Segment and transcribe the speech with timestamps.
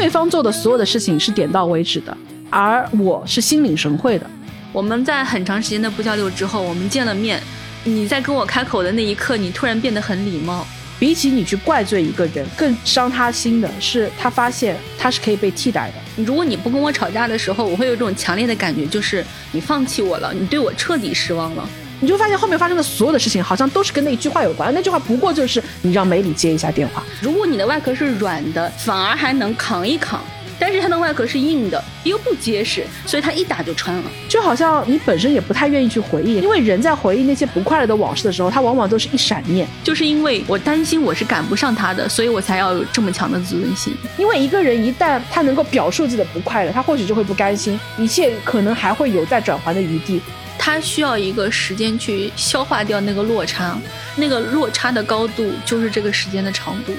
[0.00, 2.16] 对方做的所有的事情是点到为止的，
[2.48, 4.24] 而我是心领神会的。
[4.72, 7.38] 我们在很长时间的不交流之后，我们见了面，
[7.84, 10.66] 你在跟我开口的那一刻，你突然变得很礼貌。
[10.98, 16.24] 比起你去怪罪一个人，更伤他心的是他发现他是可以被替代的。
[16.24, 19.22] 如果你不跟我吵架的时候，我会有一种强烈的感觉，就是
[19.52, 21.68] 你放弃我了，你对我彻底失望了。
[22.00, 24.72] 你就发现后面发生的所有的事情，好像都是跟那一句话有关。
[24.74, 27.02] 那句话不过就是你让梅里接一下电话。
[27.20, 30.20] 如果你的外壳是软的，反而还能扛一扛。
[30.62, 34.04] 但是它的外壳是硬的，又不结实，所以它一打就穿了。
[34.28, 39.66] 就好像你本身也不太愿意去回忆，因为人在回忆那些不快乐的往事的时候，他往往都是一闪念。
[39.82, 43.96] 就是因为我担心我是赶不上他的，所以我才要有这么强的自尊心。
[44.18, 50.20] 因为一个人一旦他能够表述自己的不快乐，他或许就会不甘心，一切可能还会有再转圜的余地。
[50.62, 53.78] 他需要一个时间去消化掉那个落差，
[54.16, 56.94] 那个落差的高度就是这个时间的长度。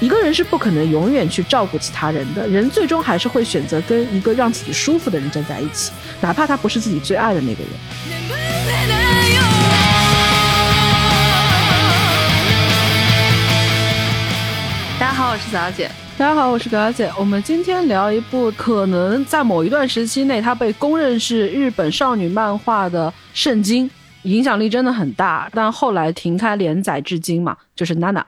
[0.00, 7.72] 一个人是不可能永远去照顾其他人的，人最终还是会选择跟一个让自己舒服的人站在一起，哪怕他不是自己最爱的那个人。
[14.98, 15.90] 大家好，我是小姐。
[16.18, 17.12] 大家好，我是葛小姐。
[17.18, 23.90] 我们今天聊一部可能在某一段时期内，它被公认是日本少女漫画的圣经，
[24.22, 28.26] 影响力真的很大，但后来停开连载至今嘛，就是娜娜。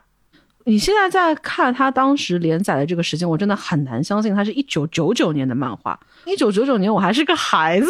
[0.64, 5.98] 你现在在看他当时连载的这个时间，我真的很难相信，他是一九九九年的漫画。
[6.26, 7.88] 一九九九年我还是个孩子。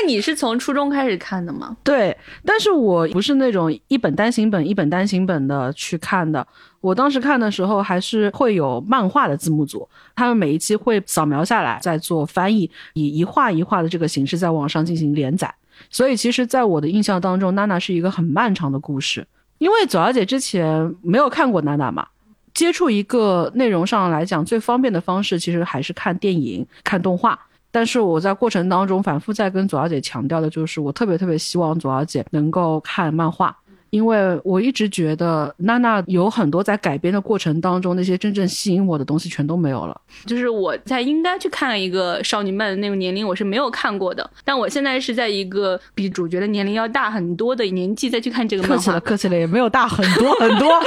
[0.00, 1.76] 那你是从初中开始看的吗？
[1.82, 6.46] 对，但是我不是那种一本单行本一本单行本的去看的。
[6.80, 15.52] 我当时看的时候还是会有漫画的字幕组，他们每一期会扫描下来，再做翻译，以一画一画的这个形式在网上进行连载。
[15.90, 19.26] 所以其实，在我的印象当中，娜娜是一个很漫长的故事。
[19.58, 22.06] 因为左小姐之前没有看过娜娜嘛，
[22.54, 27.36] 接触一个内容上来讲最方便的方式，其实还是看电影、看动画。
[27.70, 33.56] 但是我在过程当中反复在跟左小姐强调的就是，我特别特别希望左小姐能够看漫画。
[33.90, 40.00] 因为我一直觉得娜娜有很多在改编的过程当中，那些真正吸引我的东西全都没有了。
[40.26, 44.28] 就是我在应该去看一个少女漫的那个年龄，我是没有看过的。
[44.44, 48.76] 但我现在是在一个比主角的年龄要大很多的年纪再去看这个漫画。
[48.76, 50.68] 客气了，客气了，也没有大很多很多。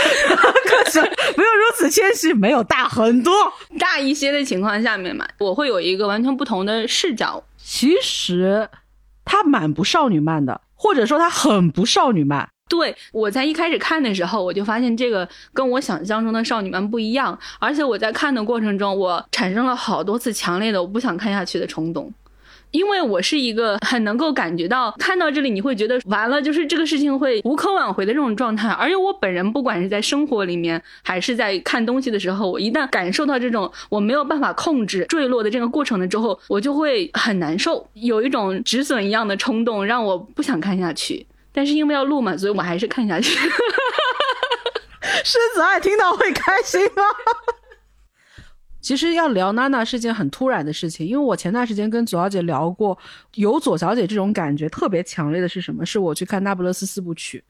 [0.72, 1.06] 客气，了，
[1.38, 3.34] 没有如此谦虚，没有大很多，
[3.80, 7.44] 大一些的情况下面嘛，我会有一个完全不同的视角。
[7.58, 8.70] 其实，
[9.26, 12.50] 它蛮不少女漫的，或者说它很不少女漫。
[12.72, 22.10] 对，我在一开始看的时候，我就发现这个跟我想象中的少女们不一样，而且我在看的过程中，我产生了好多次强烈的我不想看下去的冲动，
[22.72, 41.28] 因为我是一个很能够感觉到看到这里你会觉得完了，就是这个事情会无可挽回的这种状态，而且我本人不管是在生活里面还是在看东西的时候，我一旦感受到这种我没有办法控制坠落的这个过程了之后，我就会很难受，有一种止损一样的冲动，让我不想看下去。
[41.52, 43.38] 但是因为要录嘛，所以我还是看下去。
[45.24, 47.04] 狮子爱听到会开心吗？
[48.82, 52.98] 其实要聊娜娜是件很突然的事情，因为我前段时间跟左小姐聊过，
[53.36, 55.86] 有左小姐这种感觉特别强烈的是什么？
[55.86, 57.44] 是我去看《那不勒斯四部曲》。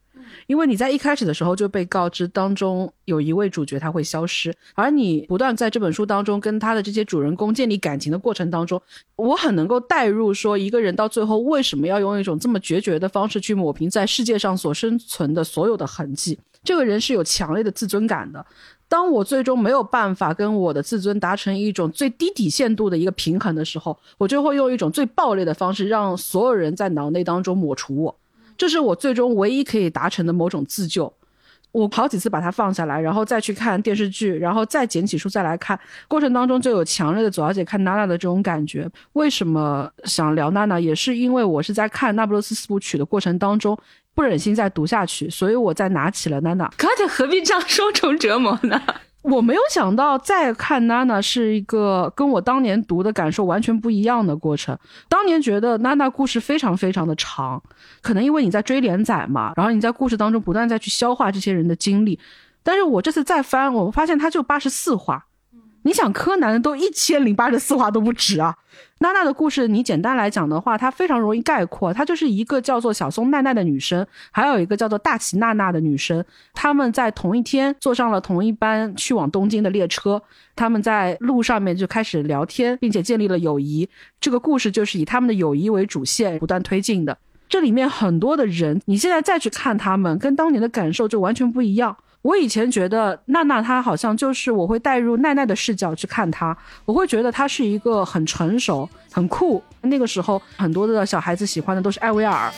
[0.52, 8.82] 因为你在一开始的时候就被告知当中有一位主角他会消失，而你不断在这本书当中跟他的这些主人公建立感情的过程当中，
[9.16, 16.38] 我很能够代入说一个人到最后为什么要用一种这么决绝的方式去抹平在世界上所生存的所有的痕迹。
[16.66, 18.46] 这个人是有强烈的自尊感的。
[18.90, 28.14] 当我最终没有办法跟我的自尊达成一种最低底线度的一个平衡的时候，我就会用一种最暴烈的方式让所有人在脑内当中抹除我。
[28.62, 31.12] 这是我最终唯一可以达成的某种自救。
[31.72, 38.88] 我好几次把它放下来，然后再去看电视剧，然后再捡起书再来看，过程当中就有强烈的左小姐看娜娜的这种感觉。
[39.14, 43.76] 为什么想聊娜娜，也是因为我是在看《那不勒斯四部曲》的过程当中，
[44.14, 46.72] 不忍心再读下去，所以我再拿起了娜娜。
[46.78, 48.80] 可姐何必这样双重折磨呢？
[49.22, 54.78] 我没有想到再看娜娜是一个跟我当年读的感受完全不一样的过程。
[55.08, 57.62] 当年觉得娜娜故事非常非常的长，
[58.02, 62.20] 可能因为你在追连载嘛，然后你在故事当中不断再去消化这些人的经历。
[62.64, 65.26] 但是我这次再翻，我发现它就八十四话。
[65.84, 68.56] 你想柯南都一千零八十四话都不止啊！
[69.02, 71.92] 娜娜的故事，你简单来讲的话，它非常容易概括。
[71.92, 76.24] 她就是一个叫做小松奈奈的女生，还有一个叫做大崎娜娜的女生。
[76.54, 80.22] 他们在同一天坐上了同一班去往东京的列车，
[80.56, 83.90] 他们在路上面就开始聊天，并且建立了友谊。
[84.20, 87.18] 这个故事就是以他们的友谊为主线不断推进的。
[87.50, 91.98] 这里面很多的人，你现在再去看他们，跟当年的感受就完全不一样。
[92.22, 99.62] 我以前觉得娜娜她好像就是我会带入奈奈的视角去看她，我会觉得她是一个很成熟、很酷。
[99.82, 102.52] 那个时候很多的小孩子喜欢的都是艾薇儿。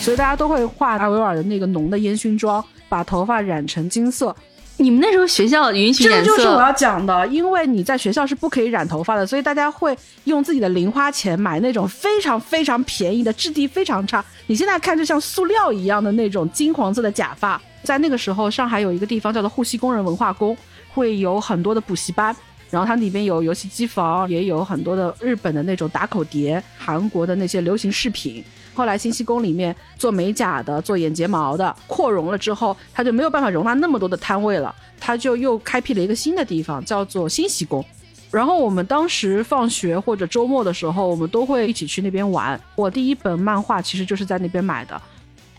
[0.00, 4.34] 所以大家都会画艾薇儿的那个浓的烟熏妆，把头发染成金色。
[4.78, 6.30] 你们那时候学校允许染色？
[6.30, 17.60] 这就是我要讲的，因为你在学校是不可以染头发的，所以大家会用自己的零花钱买那种非常非常便宜的、质地非常差，你现在看就像塑料一样的那种金黄色的假发。
[17.82, 20.56] 在那个时候，上海有一个地方叫做沪西工人文化宫，
[20.92, 22.34] 会有很多的补习班，
[22.68, 28.44] 然后它里边有游戏机房，也有很多的日本的那种打口碟、韩国的那些流行饰品。
[28.76, 37.82] 后来新西宫里面做美甲的、做眼睫毛的扩容了之后，他就没有办法容纳那么多的摊位了，他就又开辟了一个新的地方，叫做新西宫。
[38.30, 42.60] 然后我们当时放学或者周末的时候，我们都会一起去那边玩。
[42.74, 45.00] 我第一本漫画其实就是在那边买的。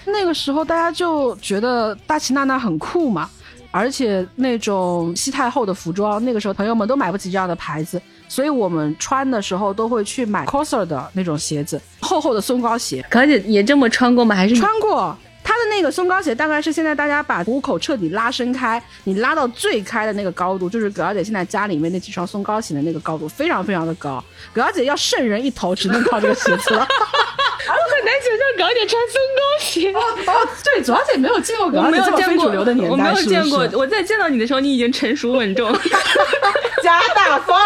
[0.06, 3.30] 那个时候大家就觉得大齐娜娜很酷嘛，
[3.72, 8.00] 而且那种西太后的服装，那个时候朋友们都买不起这样的牌子。
[8.28, 13.06] 所以我们穿的时候都会去买 coser 的那种鞋子，厚厚的松糕鞋。
[13.10, 14.36] 可姐也这么穿过吗？
[14.36, 15.16] 还是穿过？
[15.44, 24.22] 它的那个松糕鞋大概是现在大家把虎口彻底拉伸开，你拉到最开的那个高度，就是葛小姐现在家里面那几双松糕鞋的那个高度，非常非常的高。
[24.54, 26.86] 葛小姐要胜人一头，只能靠这个鞋子了。
[27.74, 29.92] 我很难想象葛小姐穿松糕鞋。
[29.94, 33.68] 哦，对，主要是没有见过葛小姐这么非主流的年代，我没有见过。
[33.74, 35.72] 我在见到你的时候，你已经成熟稳重，
[36.84, 37.60] 加大方。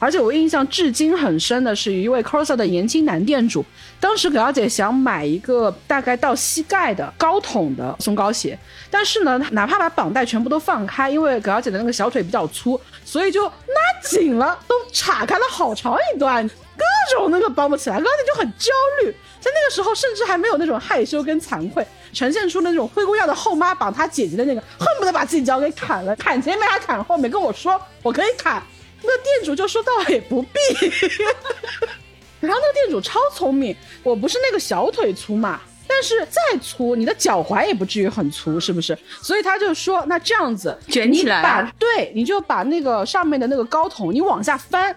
[0.00, 3.64] 而且我印象至今很深的是，一位 coser 的年轻男店主，
[3.98, 8.56] 当时葛小姐想买一个大概到膝盖的高筒的松糕鞋，
[8.92, 13.52] 但是呢，哪怕把绑带全部都放开，因为葛小姐的那个小腿比较粗，所以就拉
[14.04, 18.72] 紧了，都岔开了好长一段，各种那个绑不起来，葛小姐就很焦
[19.02, 28.62] 虑，在那个时候甚至还没有那种害羞跟惭愧，呈现出那种灰姑娘的后妈绑她姐姐的那个， 恨不得把自己脚给砍了，砍前面还砍后面，跟我说我可以砍。
[29.00, 30.58] 那店主就说：“倒也不必。
[32.40, 38.98] ”然后那个店主超聪明，我不是那个小腿粗嘛，但是再粗，你的脚踝也不至于很粗，是不是？
[39.22, 44.94] 所以他就说：“那这样子卷起来，啊对，你就把那个上面的那个高筒你往下翻。”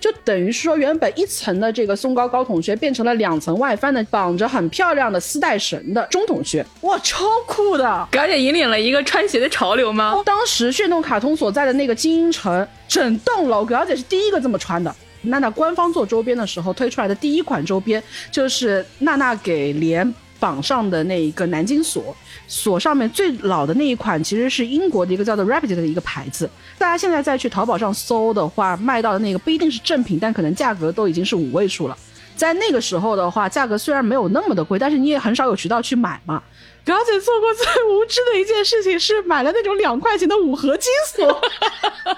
[0.00, 8.08] 就等于是说，原本一层的这个松糕高筒靴变成了两层外翻的，绑着很漂亮的丝带绳的中筒靴，哇，超酷的！
[8.10, 10.14] 表姐引领了一个穿鞋的潮流吗？
[10.24, 14.94] 当时炫动卡通所在的那个精英城，整栋楼，表姐是第一个这么穿的。
[15.22, 22.14] 娜娜官方做周边的时候推出来的第一款周边，就是娜娜给连绑上的那一个南京锁。
[22.48, 26.50] 锁上面最老的那一款其实是英国的一个叫做 Rabbit 的一个牌子。
[26.76, 31.96] 大家现在再去淘宝上搜的话，卖到的那个不一定是正品，但可能价格都已经是五位数了。
[32.34, 36.42] 在那个时候的话，价格虽然没有那么的贵，但是你也很少有渠道去买嘛。
[36.84, 41.40] 表姐做过最无知的一件事情是买了那种两块钱的五合金锁，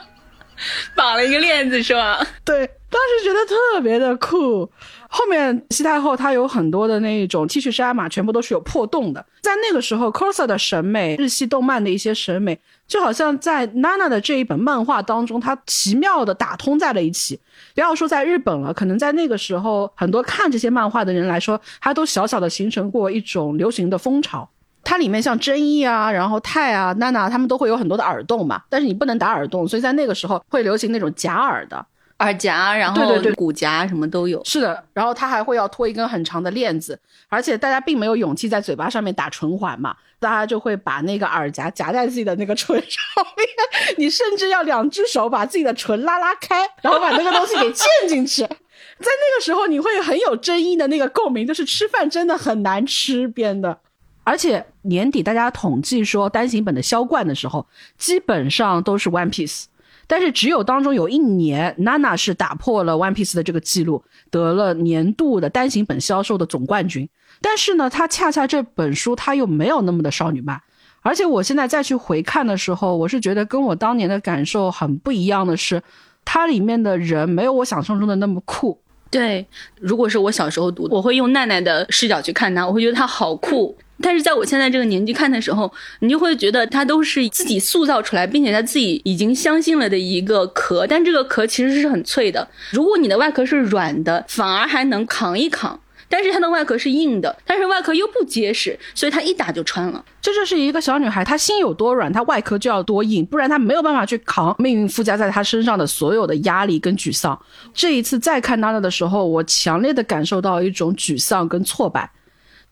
[0.97, 2.27] 绑了一个链子是吧？
[2.43, 4.71] 对，当时觉得特别的酷。
[5.17, 9.25] 后面西太后她有很多的那种 T 恤衫嘛，全部都是有破洞的。
[9.41, 12.59] 在那个时候，coser 的审美、日系动漫的一些审美，
[12.89, 17.39] 就好像在 Nana 的这一本漫画当中，它奇妙的打通在了一起。
[17.77, 24.49] 不要说在日本了，可能在那个时候，很多看这些漫画的人来说，它都小小的形成过一种流行的风潮。
[24.83, 31.87] 它里面像真一啊，然后泰啊、Nana 他们都会有很多的耳洞嘛，但是你不能打耳洞，所以在那个时候会流行那种假耳的。
[32.19, 34.43] 耳夹，然后对对对，骨夹什么都有。
[34.45, 43.47] 是的，然后他还会要拖一根很长的链子，而且大家并没有勇气在嘴巴上面打唇环嘛，大家就会把那个耳夹夹在自己的那个唇上面，
[43.99, 48.43] 你甚至要两只手把自己的唇拉拉开，然后把那个东西给嵌进去。
[48.43, 53.77] 在那个时候，你会很有争议的那个共鸣，就是吃饭真的很难吃编的。
[54.23, 57.67] 而且年底大家统计说单行本的销冠的时候，
[57.99, 59.65] 基本上都是 One Piece。
[60.07, 67.09] 但是只有当中有一年，Nana 是打破了 One Piece 的这个记录，得了年度的单行本销售的总冠军。
[67.41, 70.61] 但是呢，它恰恰这本书它又没有那么的少女漫，
[71.03, 75.83] 而且我现在再去回看的时候，我是觉得跟我当年的感受很不一样的是，
[76.25, 78.79] 它里面的人没有我想象中的那么酷。
[79.11, 79.47] 对，
[79.81, 83.77] 如果是我小时候读，我会用奈奈的视角去看它，我会觉得它好酷。
[84.03, 90.87] 但是在我现在这个年纪看的时候，你就会觉得它都是自己塑造出来，并且他自己已经相信了的一个壳。
[90.87, 95.81] 但这个壳其实是很脆的，如果你的外壳是软的，反而还能扛一扛。
[96.07, 100.05] 但是它的外壳是硬的，但是外壳又不结实，所以它一打就穿了。
[100.21, 107.37] 这就是一个小女孩，她心有多软，她外壳就要多硬，不然她没有办法去扛命运附加在她身上的所有的压力跟沮丧。
[107.73, 112.09] 这一次再看娜娜的时候，我强烈的感受到一种沮丧跟挫败。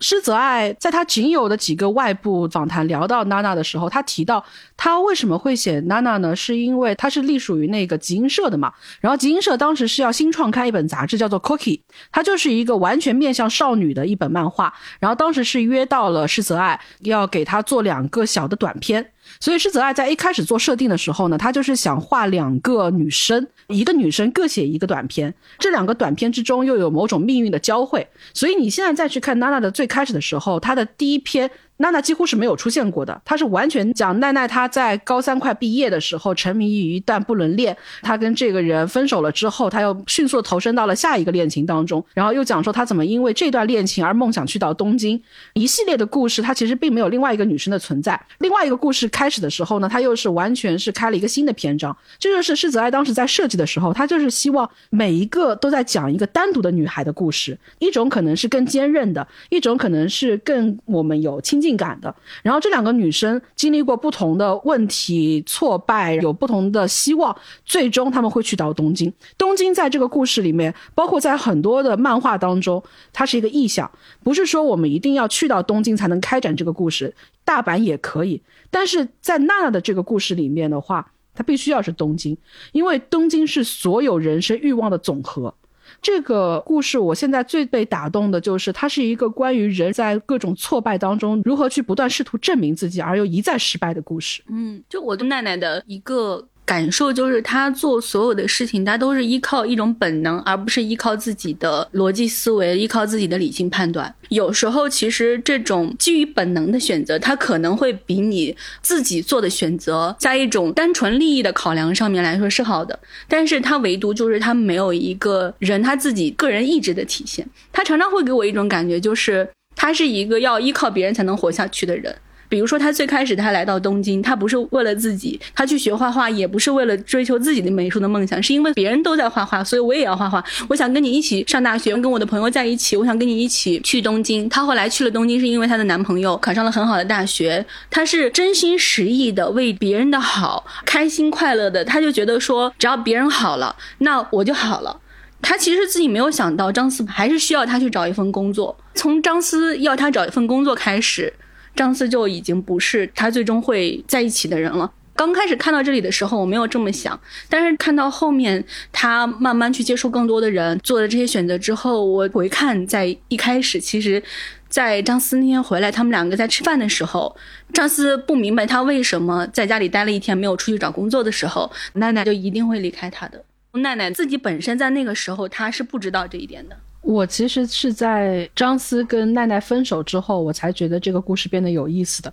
[0.03, 4.45] 施泽爱在他仅有的几个外部访谈聊到娜娜的时候，他提到
[4.77, 6.35] 他为什么会写娜娜呢？
[6.35, 8.73] 是因为他是隶属于那个集英社的嘛。
[9.01, 11.79] 然后集英社当时是要新创刊一本杂志，叫做《Cookie》，
[12.11, 14.75] 它就是一个完全面向少女的一本漫画。
[14.99, 19.12] 然后当时是约到了施泽爱，要给他做两个小的短片。
[19.41, 28.07] 所以施泽爱在一开始做设定的时候呢，他就是想画两个女生，一个女生各写一个短片，这两个短片之中又有某种命运的交汇。
[28.35, 31.51] 所以你现在再去看娜娜的最开始的时候，她的第一篇。
[31.83, 45.21] 娜娜几乎是没有出现过的，她是完全讲奈奈她在高三快毕业的时候沉迷于一段不伦恋，她跟这个人分手了之后，她又迅速投身到了下一个恋情当中，然后又讲说她怎么因为这段恋情而梦想去到东京，
[45.55, 48.19] 一系列的故事，她其实并没有另外一个女生的存在。
[48.39, 61.72] 另外一个故事开始的时候呢，她又是完全是开了一个新的篇章，这就是世泽爱当时在设计的时候，她就是希望每一个都在讲一个单独的女孩的故事，一种可能是更坚韧的，一种可能是更我们有亲近。
[61.77, 69.13] 感的，然后这两个女生经历过不同的问题挫败，有不同的希望，最终他们会去到东京。
[69.37, 73.91] 东京在这个故事里面，包括在很多的漫画当中，它是一个意象，
[74.23, 77.15] 不是说我们一定要去到东京才能开展这个故事，
[77.45, 78.41] 大阪也可以。
[78.71, 82.37] 但是在娜娜的这个故事里面的话，它必须要是东京，
[82.73, 85.55] 因为东京是所有人生欲望的总和。
[86.03, 94.43] 这个故事，我现在最被打动的就是，它是一个关于人在各种挫败当中如何去不断试图证明自己，而又一再失败的故事。
[94.49, 96.49] 嗯，就我对奈奈的一个。
[96.73, 104.15] 感受就是，他做所有的事情，他都是依靠一种本能，而不是依靠自己的逻辑思维，依靠自己的理性判断。
[104.31, 112.99] 有时候，其实这种基于本能的选择，他可能会比你自己做的选择，在一种单纯利益的考量上面来说是好的。
[113.29, 117.47] 但是，他唯独就是他没有一个人他自己个人意志的体现。
[117.71, 122.17] 他常常会给我一种感觉，就是他是一个要依靠别人才能活下去的人。
[122.53, 130.45] 比如说，他最开始他来到东京，他不是为了自己，他去学画画也不是为了追求自己的美术的梦想，是因为别人都在画画，所以我也要画画。
[130.69, 134.47] 我想跟你一起上大学，跟我的朋友在一起，我想跟你一起去东京。
[134.51, 141.83] 她后来去了东京，是因为她的男朋友考上了很好的大学，她是真心实意的为别人的好，开心快乐的。
[141.83, 145.01] 她就觉得说，只要别人好了，那我就好了。
[145.41, 148.77] 她其实自己没有想到，张思还是需要她去找一份工作。
[148.95, 151.33] 从张思要她找一份工作开始。
[151.75, 154.93] 张思就已经不是他最终会在一起的人了。
[155.15, 164.23] 刚开始看到这里的时候，我没有这么想，但是看到后面他慢慢去接触更多的人，做了这些选择之后，我回看在一开始，其实，
[164.69, 167.37] 在张思那天回来，他们两个在吃饭的时候，
[167.75, 173.45] 张思不明白他为什么在家里待了一天没有出去找工作的时候，奈奈就一定会离开他的。
[173.75, 176.77] 奈奈自己本身在那个时候，他是不知道这一点的。
[177.03, 182.33] 我其实是在张思跟奈奈分手之后，我才觉得这个故事变得有意思的。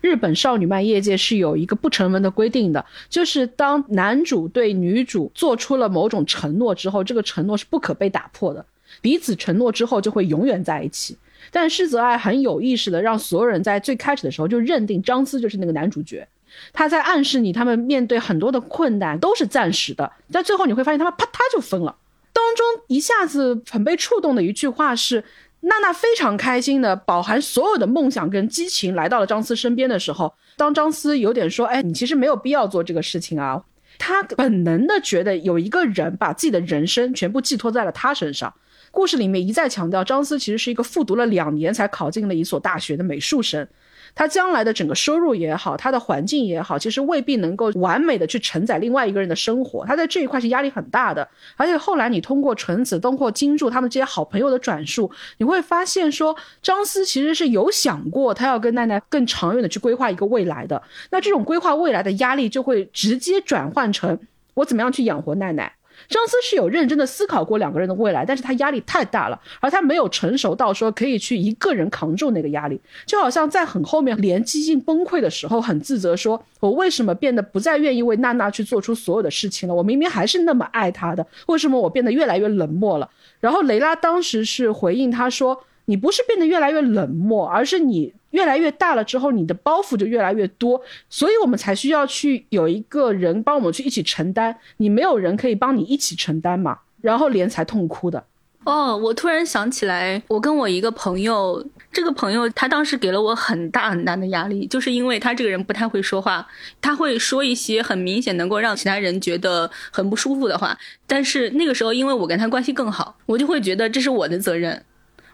[0.00, 8.64] 日本少女漫业界是有一个不成文的规定的，就是当男主对女主做出了某种承诺之后，这个承诺是不可被打破的，
[9.00, 11.18] 彼此承诺之后就会永远在一起。
[11.50, 16.26] 但施泽爱很有意识的让所有人在最开始的时候就认定张思就是那个男主角，
[16.72, 21.96] 他在暗示你他们面对很多的困难都是暂时的，但最后你会发现他们啪嗒就分了。
[22.38, 25.24] 当中一下子很被触动的一句话是，
[25.62, 33.60] 娜娜非常开心的，饱含所有的梦想跟激情来到了张思身边的时候，当张思有点说，哎，你其实没有必要做这个事情啊，
[33.98, 38.54] 他本能的觉得有一个人把自己的人生全部寄托在了他身上。
[38.92, 43.66] 故事里面一再强调，张思其实是一个复读了两年才考进了一所大学的美术生。
[44.14, 49.84] 他将来的整个收入也好，他的环境也好，其实未必能够完美的去承载另外一个人的生活。
[49.86, 51.28] 他在这一块是压力很大的。
[51.56, 60.82] 而且后来你通过纯子、通过金柱他们这些好朋友的转述，你会发现说，张思其实是有想过他要跟奈奈更长远的去规划一个未来的。
[61.10, 64.18] 那这种规划未来的压力就会直接转换成
[64.54, 65.72] 我怎么样去养活奈奈。
[66.08, 79.74] 张思是有认真的思考过两个人的未来，但是他压力太大了，而他没有成熟到说可以去一个人扛住那个压力，就好像在很后面连几近崩溃的时候，很自责，说我为什么变得不再愿意为娜娜去做出所有的事情了？
[79.74, 83.08] 我明明还是那么爱她的，为什么我变得越来越冷漠了？
[83.40, 85.62] 然后雷拉当时是回应他说。
[85.90, 94.56] 你不是变得越来越冷漠，而是你越来越大了之后，你的包袱就越来越多，所以我们才需要去有一个人帮我们去一起承担。
[94.76, 96.78] 你没有人可以帮你一起承担嘛？
[97.00, 98.24] 然后莲才痛哭的，
[98.64, 106.44] 哦，我突然想起来，我跟我一个朋友，这个朋友他当时给了我很大很大的压力，就是因为他这个人不太会说话，
[106.80, 110.76] 他会说一些很明显能够让其他人觉得很不舒服的话。
[111.06, 114.84] 但是那个时候，因为我跟他关系更好，我就会觉得这是我的责任，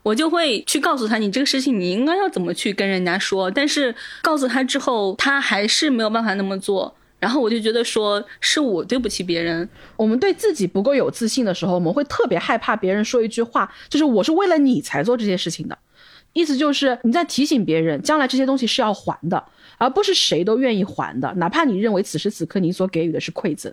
[0.04, 3.50] 我就会去告诉他，你这个事情你应该要怎么去跟人家说。
[3.50, 3.92] 但是
[4.22, 6.94] 告诉他之后，他还是没有办法那么做。
[7.18, 9.66] 然后我就觉得说是我对不起别人。
[9.96, 15.78] 我们对自己不够有自信的时候，我们会特别害怕别人说一句话，就是我是为了你才做这些事情的，
[16.34, 19.42] 意思就是你在提醒别人，将来这些东西是要还的，
[19.78, 23.72] 而不是谁都愿意还的，哪怕你认为此时此刻你所给予的是馈赠。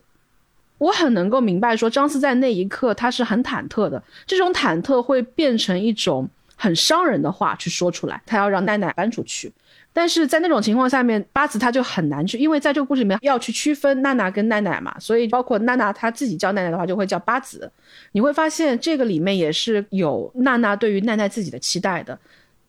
[0.82, 9.54] 我很能够明白说张思在那一刻他是很忐忑的，这种忐忑会变成一种很伤人的话去说出来，他要让奈奈搬出去。
[9.94, 17.72] 但是在那种情况下面，八子他就很难去，因为在这个故事里面要去区分娜娜跟奈奈嘛，所以包括娜娜她自己叫奈奈的话，就会叫八子。
[18.14, 22.18] 你会发现这个里面也是有娜娜对于奈奈自己的期待的。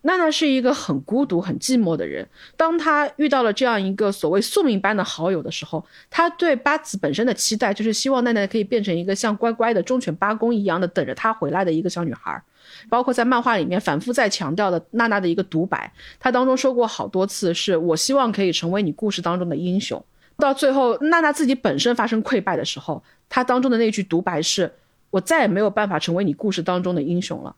[0.02, 12.42] 娜娜是一个很孤独、很寂寞的人，当她遇到了这样一个所谓宿命般的好友的时候，她对八子本身的期待就是希望奈奈可以变成一个像乖乖的忠犬八公一样的等着他回来的一个小女孩。
[12.88, 20.02] 包括在漫画里面反复在强调的娜娜的一个独白，她当中说过好多次，是我希望可以成为你故事当中的英雄。
[20.38, 24.72] 到最后，娜娜自己本身发生溃败的时候，她当中的那句独白是：
[25.10, 27.54] 我再也没有办法成为你故事当中的英雄了。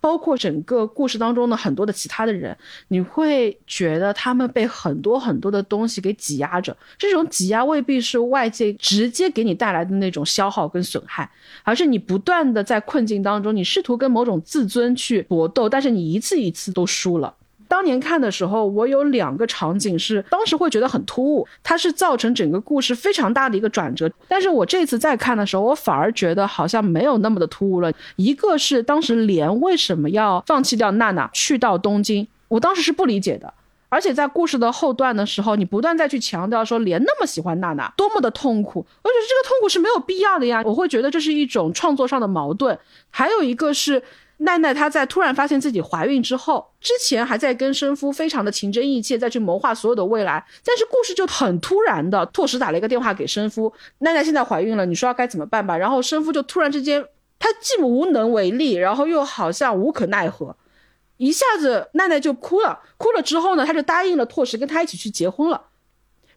[0.00, 2.56] 包括整个故事当中的很多的其他的人，
[2.88, 6.76] 你会觉得他们被很多很多的东西给挤压着。
[6.96, 11.28] 这种挤压未必是外界直接给你带来的那种消耗跟损害，
[11.64, 17.34] 而是你不断的在困境当中，你试图跟某种自尊去搏斗，但是你一次一次都输了。
[17.68, 24.10] 当年看的时候，我有两个场景是当时会觉得很突兀，它是造成整个故事非常大的一个转折。
[24.28, 27.92] 但是我这次再看的时候，我反而觉得好像没有那么的突兀了。
[28.16, 33.52] 一个是当时莲为什么要放弃掉娜娜去到东京，我当时是不理解的。
[33.88, 40.62] 而且在故事的后段的时候，你不断再去强调说莲那么喜欢娜娜，多么的痛苦，而且这个痛苦是没有必要的呀。
[40.64, 42.78] 我会觉得这是一种创作上的矛盾。
[43.10, 44.02] 还有一个是。
[44.38, 55.76] 奈奈她在突然发现自己怀孕之后，之前还在跟生夫非常的情真意切，再去谋划所有的未来，但是故事就很突然的，拓实打了一个电话给生夫，奈奈现在怀孕了，你说要该怎么办吧？
[55.76, 57.02] 然后生夫就突然之间，
[57.38, 60.54] 他既无能为力，然后又好像无可奈何，
[61.16, 65.62] 一下子奈奈就哭了，哭了之后呢，他就答应了拓实跟他一起去结婚了。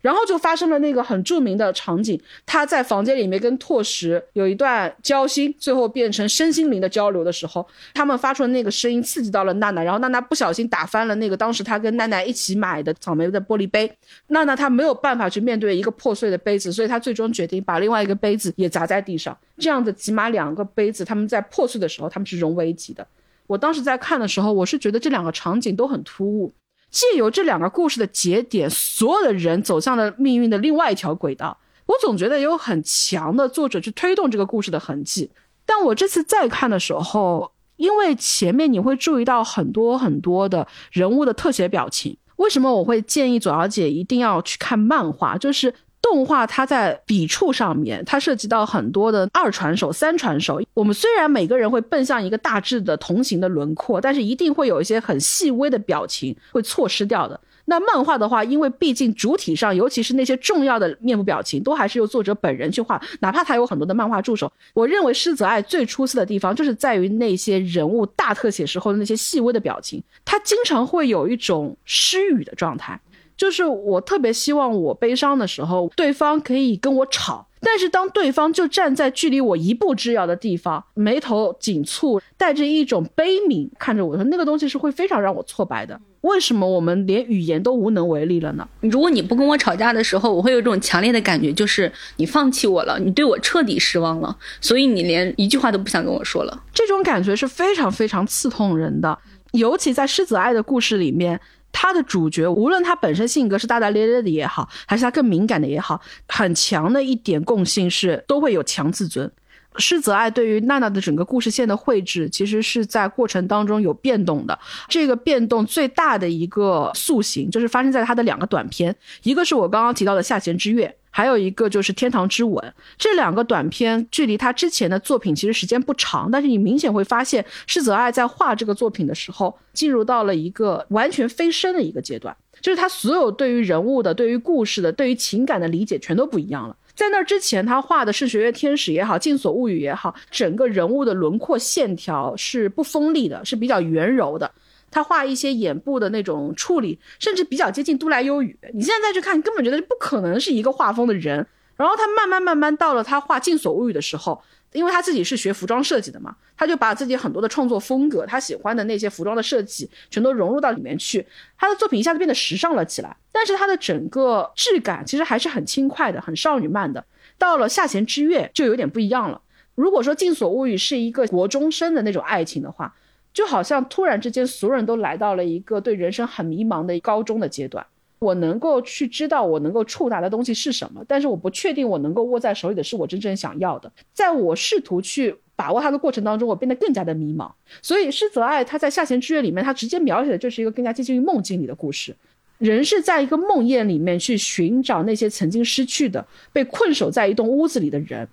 [0.01, 13.91] 然后就发生了那个很著名的场景，他在房间里面跟拓实有一段交心，最后变成身心灵的交流的时候，他们发出的那个声音刺激到了娜娜，然后娜娜不小心打翻了那个当时他跟奈奈一起买的草莓的玻璃杯，
[14.27, 23.05] 娜娜她没有办法去面对一个破碎的杯子，所以她最终决定把另外一个杯子也砸在地上，这样子起码两个杯子他们在破碎的时候他们是融为一体的。
[23.47, 26.53] 我当时在看的时候，我是觉得这两个场景都很突兀。
[26.89, 31.58] 借由这两个故事的节点，所有的人走向了命运的另外一条轨道。
[31.86, 35.32] 我总觉得有很强的作者去推动这个故事的痕迹。
[35.65, 42.17] 但我这次再看的时候，因为前面你会注意到很多很多的人物的特写表情。
[42.38, 45.38] 为什么我会建议左小姐一定要去看漫画？
[45.38, 45.73] 就是。
[46.01, 50.62] 动画它在笔触上面，它涉及到很多的二传手、三传手。
[50.73, 57.39] 我们虽然每个人会奔向一个大致的同行的轮廓，但是一定会有一些很细微的表情会错失掉的。
[57.65, 64.51] 那漫画的话，因为毕竟主体上，尤其是那些重要的面部表情，都还是由作者本人去画，哪怕他有很多的漫画助手。
[64.73, 72.99] 我认为施泽爱最出色的地方，就是在于那些人物大特写时候的那些细微的表情，他经常会有一种失语的状态。
[73.39, 85.97] 就是我特别希望我悲伤的时候，对方可以跟我吵，但是当对方就站在距离我一步之遥的地方，眉头紧蹙，带着一种悲悯看着我说，那个东西是会非常让我挫败的。
[86.19, 88.67] 为什么我们连语言都无能为力了呢？
[88.82, 96.63] 如果你不跟我吵架的时候，我会有一种强烈的感觉，就是你放弃我了，你对我彻底失望了，所以你连一句话都不想跟我说了。
[96.73, 99.17] 这种感觉是非常非常刺痛人的，
[99.54, 101.39] 尤其在狮子爱的故事里面。
[101.71, 109.32] 他的主角，无论他本身性格是大大咧咧的也好，还是他更敏感的也好，很强的一点共性是都会有强自尊。
[109.77, 114.58] 施泽爱对于娜娜的整个故事线的绘制，其实是在过程当中有变动的。
[114.89, 120.88] 这个变动最大的一个塑形，就是发生在他的两个短片，一个是我刚刚提到的《下弦之月》。
[121.12, 122.56] 还有一个就是《天堂之吻》，
[122.98, 136.76] 这两个短片距离他之前的作品其实时间不长，但是你明显会发现施泽爱在画这个作品的时候，进入到了一个完全飞升的一个阶段，就是他所有对于人物的、对于故事的、对于情感的理解全都不一样了。
[136.95, 144.52] 在那之前，他画的是《学院天使》也好，《镜所物语》也好，整个人物的轮廓线条是不锋利的，是比较圆柔的。
[144.91, 148.58] 他画一些眼部的那种处理，甚至比较接近都来优雨。
[148.73, 151.45] 你现在再去看，根本觉得不可能是一个画风的人。
[151.75, 154.41] 然后他慢慢慢慢到了他画《镜所物语》的时候。
[154.71, 161.25] 因为他自己是学服装设计的嘛，他就把自己很多的创作风格，他喜欢的那些服装的设计，全都融入到里面去。
[161.58, 167.04] 他的作品一下子变得时尚了起来，但是他的整个质感其实还是很轻快的，很少女漫的。
[167.39, 169.41] 到了下弦之月就有点不一样了。
[169.73, 172.93] 如果说《镜所物语》是一个国中生的那种爱情的话，
[173.39, 177.86] 就好像突然之间所有人都来到了一个对人生很迷茫的高中的阶段。
[178.19, 183.89] 我能够去知道我能够触达的东西是什么，但是我不确定我能够握在手里的是我真正想要的。
[184.12, 187.49] 在我试图去把握它的过程当中，我变得更加的迷茫。
[187.82, 192.13] 所以施泽爱他在《下弦之月》里面，他直接描写的就是一个更加接近于梦境里的故事。
[192.58, 198.28] 人是在一个梦魇里面去寻找那些曾经失去的、被困守在一栋屋子里的人。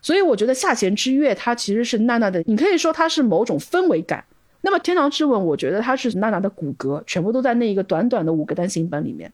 [0.00, 4.24] 所以我觉得《下弦之月》它其实是娜娜的，你可以说它是某种氛围感。
[4.64, 9.28] 那么《天堂之吻》，我觉得它是娜娜的骨骼，全部都在那一个短短的五个单行本里面。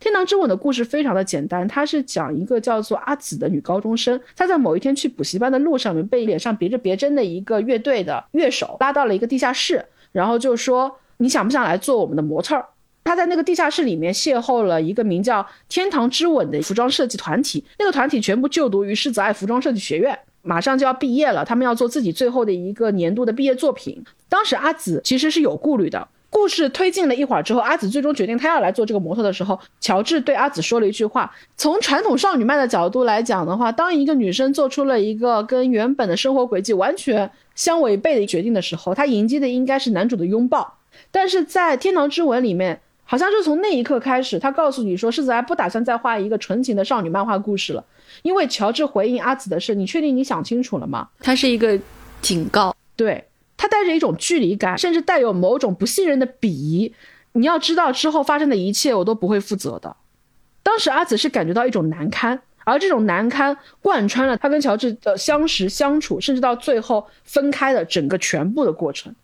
[0.00, 12.66] 天堂之吻》的故事非常的简单，它是讲一个叫做阿紫的女高中生，她在某一天去补习班的路上面，被脸上别着别针的一个乐队的乐手拉到了一个地下室，然后就说你想不想来做我们的模特儿？
[13.04, 20.18] 她在那个地下室里面邂逅了一个名叫《天堂之吻》的服装设计团体，那个团体全部就读于狮子爱服装设计学院。
[20.48, 24.02] 马上就要毕业了，他们要做自己最后的一个年度的毕业作品。
[24.30, 26.08] 当时阿紫其实是有顾虑的。
[26.30, 40.78] 故事推进了一会儿之后，阿紫最终决定她要来做这个模特的时候，乔治对阿紫说了一句话：从传统少女漫的角度来讲的话，当一个女生做出了一个跟原本的生活轨迹完全相违背的决定的时候，她迎接的应该是男主的拥抱。
[41.10, 47.82] 但是在《天堂之吻》里面，好像就从那一刻开始，他告诉你说，世子还不打算再画一个纯情的少女漫画故事了。
[48.22, 51.78] 因为乔治回应阿紫的是：“你确定你想清楚了吗？”他是一个
[52.20, 53.24] 警告，对
[53.56, 56.94] 他带着一种距离感，甚至带有某种不信任的鄙夷。
[57.32, 59.96] 你要知道，之后发生的一切我都不会负责的。
[60.62, 69.14] 当时阿紫是感觉到一种难堪，而这种难堪贯穿了他跟乔治的相识、相处，甚至到最后分开的整个全部的过程。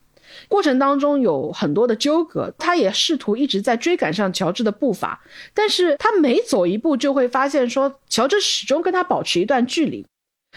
[0.49, 5.21] 过程当中有很多的纠葛，他也试图一直在追赶上乔治的步伐，
[5.53, 10.07] 但是他每走一步就会发现说，乔治始终跟他保持一段距离。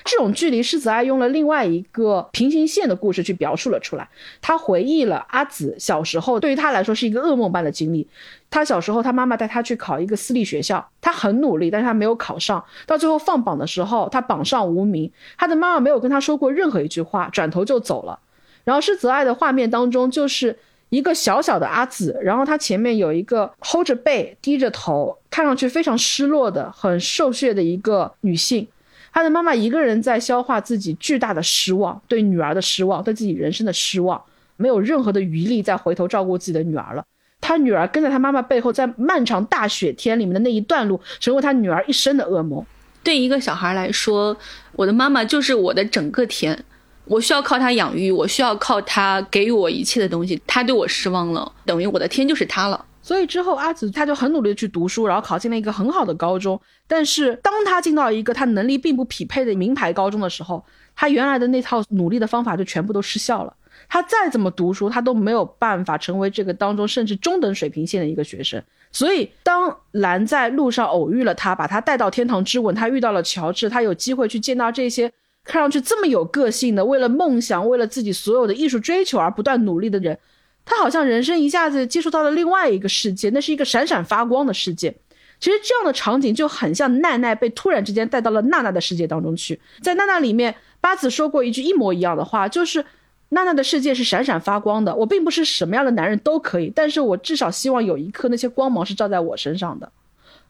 [0.06, 4.08] 这种距离，狮子爱用了另外一个平行线的故事去描述了出来。
[4.40, 8.08] 他回忆了阿紫小时候，对于他来说是一个噩梦般的经历。
[8.52, 12.64] 他小时候，他妈妈带他去考一个私立学校，他很努力，但是他没有考上。
[12.86, 18.20] 到最后放榜的时候，他榜上无名，他的妈妈没有跟他说过任何一句话，转头就走了。
[18.68, 20.54] 然后是泽爱的画面当中，就是
[20.90, 28.68] 一个小小的阿紫，然后她前面有一个 hold 着背、低着头，看上去非常失落的、很受血的一个女性。
[29.14, 34.22] 她的妈妈一个人在消化自己巨大的失望，对女儿的失望，对自己人生的失望，
[34.58, 37.02] 没有任何的余力再回头照顾自己的女儿了。
[37.40, 42.66] 她女儿跟在她妈妈背后，在漫长大雪天里面的那一段路，成为她女儿一生的噩梦。
[43.02, 44.36] 对一个小孩来说，
[44.74, 46.62] 我的妈妈就是我的整个天。
[47.08, 50.40] 我需要靠他养育，我需要靠他给予我一切的东西。
[50.46, 52.86] 他对我失望了，等于我的天就是他了。
[53.02, 56.60] 所以之后阿紫他就很努力的去读书，然后考进了一个很好的高中。
[56.88, 60.62] 但是当他进到一个他能力并不匹配的名牌高中的时候，
[60.94, 63.54] 他原来的那套努力的方法就全部都失效了。
[63.88, 68.62] 他再怎么读书，他都没有办法成为这个当中甚至中等水平线的一个学生。
[68.92, 75.10] 所以当兰在路上偶遇了他，把他带到天堂之吻，他遇到了乔治，他有机会去见到这些。
[75.48, 80.20] 看上去这么有个性的，为了梦想，为了自己所有的艺术追求而不断努力的人，
[80.66, 84.94] 他好像人生一下子接触到了另外一个世界，那是一个闪闪发光的世界。
[85.40, 89.60] 其实这样的场景就很像奈奈被突然之间带到了娜娜的世界当中去。
[89.82, 92.84] 在娜娜里面，八子说过一句一模一样的话，就是
[93.30, 94.96] 娜娜的世界是闪闪发光的。
[94.96, 99.92] 我并不是什么样的男人都可以，但是我至少希望有一刻那些光芒是照在我身上的。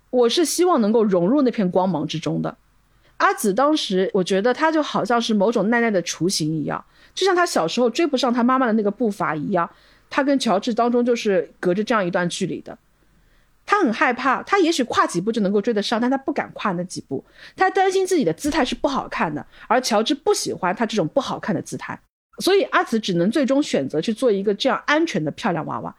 [0.09, 2.57] 我是希望能够融入那片光芒之中的。
[3.17, 6.83] 阿紫当时，我觉得她就好像是某种奈奈的雏形一样，
[7.15, 9.69] 就像她小时候追不上她妈妈的那个步伐一样，
[10.09, 12.77] 她跟乔治当中就是隔着这样一段距离的。
[13.65, 17.25] 她很害怕，她也许跨几步就能够追得上，但她不敢跨那几步，
[17.55, 21.99] 她担心自己的姿态是不好看的，而乔治不喜欢她这种不好看的姿态，
[22.39, 25.93] 所以阿紫只能最终选择去做一个这样安全的漂亮娃娃。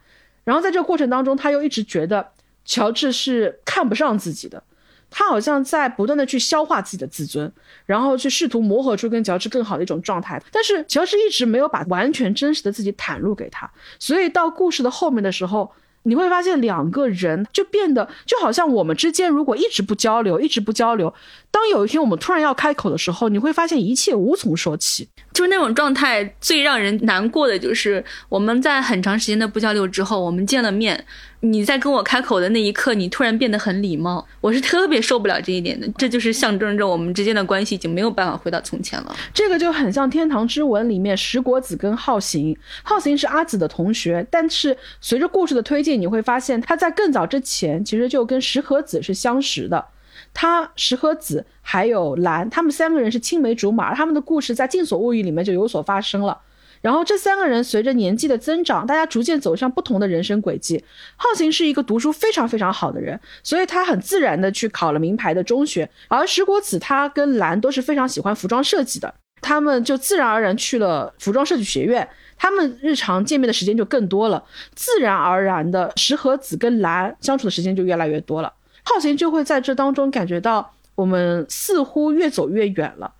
[0.45, 2.31] 然后在这个过程当中，她又一直觉得
[2.63, 4.63] 乔治是看不上自己的。
[5.09, 7.51] 他好像在不断的去消化自己的自尊，
[7.85, 10.41] 然后去试图磨合出跟乔治更好的一种状态。
[10.51, 13.69] 但是乔治一直没有把完全真实的自己袒露给他，
[13.99, 15.71] 所以到故事的后面的时候，
[16.03, 21.13] 你会发现两个人就变得就好像我们之间如果一直不交流，一直不交流，
[21.51, 25.09] 当有一天我们突然要开口的时候，你会发现一切无从说起。
[25.33, 31.05] 就是那种状态最让人难过的就是我们在很长时间的不交流之后，我们见了面。
[31.41, 35.87] 你在跟我开口的那一刻，你突然变得很礼貌，我是特别受不了这一点的。
[35.97, 39.15] 这就是象征着我们之间的关系已经没有办法回到从前了。
[39.33, 49.85] 这个就很像《天堂之吻》里面石果子跟浩行，浩行是阿紫的同学，但是随着故事的推进，你会发现他在更早之前其实就跟石和子是相识的。
[50.33, 56.37] 他石和子还有兰，他们三个人是青梅竹马，他们的故事在《镜所物语》里面就有所发生了。
[56.81, 60.83] 然后这三个人随着年纪的增长，大家逐渐走向不同的人生轨迹。
[61.17, 65.89] 浩行是一个读书非常非常好的人，所以他很自然的去考了名牌的中学。
[66.07, 72.07] 而石国子他跟兰都是非常喜欢服装设计的，他们就自然而然去了服装设计学院。
[72.37, 74.41] 他们日常见面的时间就更多了，
[74.73, 78.53] 自然而然的石和子跟兰相处的时间就越来越多了。
[78.83, 83.13] 浩行就会在这当中感觉到我们似乎越走越远了。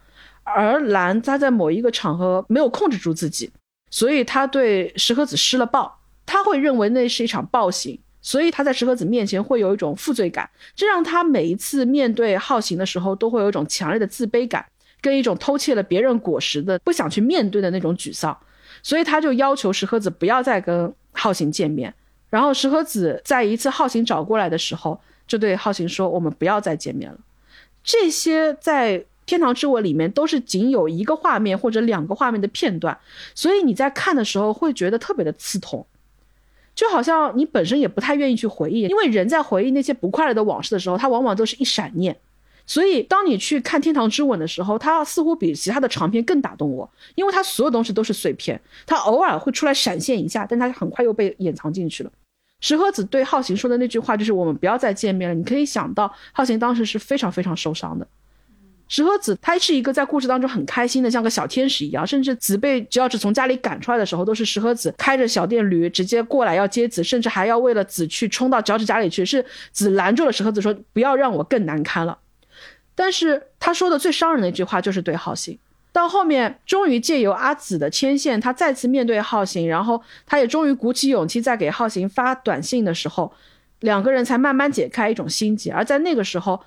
[0.55, 3.49] 而兰他在某一个场合没有控制住自己，
[3.89, 5.99] 所以他对石河子施了暴。
[6.25, 14.63] 他会认为那是一场暴行，所以他在石河子面前会有一种负罪感，这让他每一次面对浩行的时候都会有一种强烈的自卑感，
[15.01, 18.38] 跟一种偷窃了别人果实的不想去面对的那种沮丧。
[18.83, 21.91] 所以他就要求石河子不要再跟浩行见面。
[22.29, 27.17] 然后石河子在一次浩行找过来的时候，就对浩行说：“我们不要再见面了。”
[27.83, 29.05] 这些在。
[29.30, 32.98] 天堂之吻里面都是仅有一个画面或者两个画面的片段，
[33.36, 35.86] 所以你在看的时候会觉得特别的刺痛，
[36.74, 42.18] 就好像你本身也不太愿意去回忆，因为人在回忆那些不快乐的往事的时候，他往往都是一闪念。
[42.65, 52.12] 所以当你去看天堂之吻的时候，它似乎比其他的长片更打动我，因为它所有东西都是碎片，它偶尔会出来闪现一下，但它很快又被掩藏进去了。
[52.62, 58.08] 石河子对浩行说的那句话就是“我们不要再见面了”，你可以想到浩行当时是非常非常受伤的。
[58.89, 62.06] 石河子他是一个在故事当中很开心的，像个小天使一样。
[62.06, 69.23] 甚至子被只要是从家里赶出来的时候，都是石河子开着小电驴直接过来要接子，甚至还要为了子去冲到脚趾家里去。
[69.23, 72.17] 是子拦住了石河子，说不要让我更难堪了。
[72.95, 75.56] 但是他说的最伤人的一句话就是对浩行。
[75.91, 83.32] 到后面终于借由阿紫的牵线，他再次面对浩行，然后他也终于鼓起勇气在给浩行发短信的时候，
[83.82, 85.71] 两个人才慢慢解开一种心结。
[85.71, 86.60] 而在那个时候。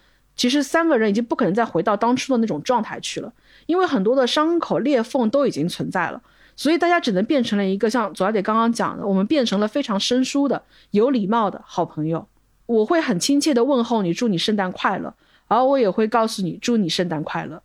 [0.42, 3.32] 其实三个人已经不可能再回到当初的那种状态去了，
[3.66, 6.20] 因为很多的伤口裂缝都已经存在了，
[6.56, 12.26] 所以大家只能变成了一个像左小姐刚刚讲的，我们变成了非常生疏的、有礼貌的好朋友。
[12.66, 15.14] 我会很亲切的问候你，祝你圣诞快乐，
[15.46, 17.62] 而我也会告诉你，祝你圣诞快乐。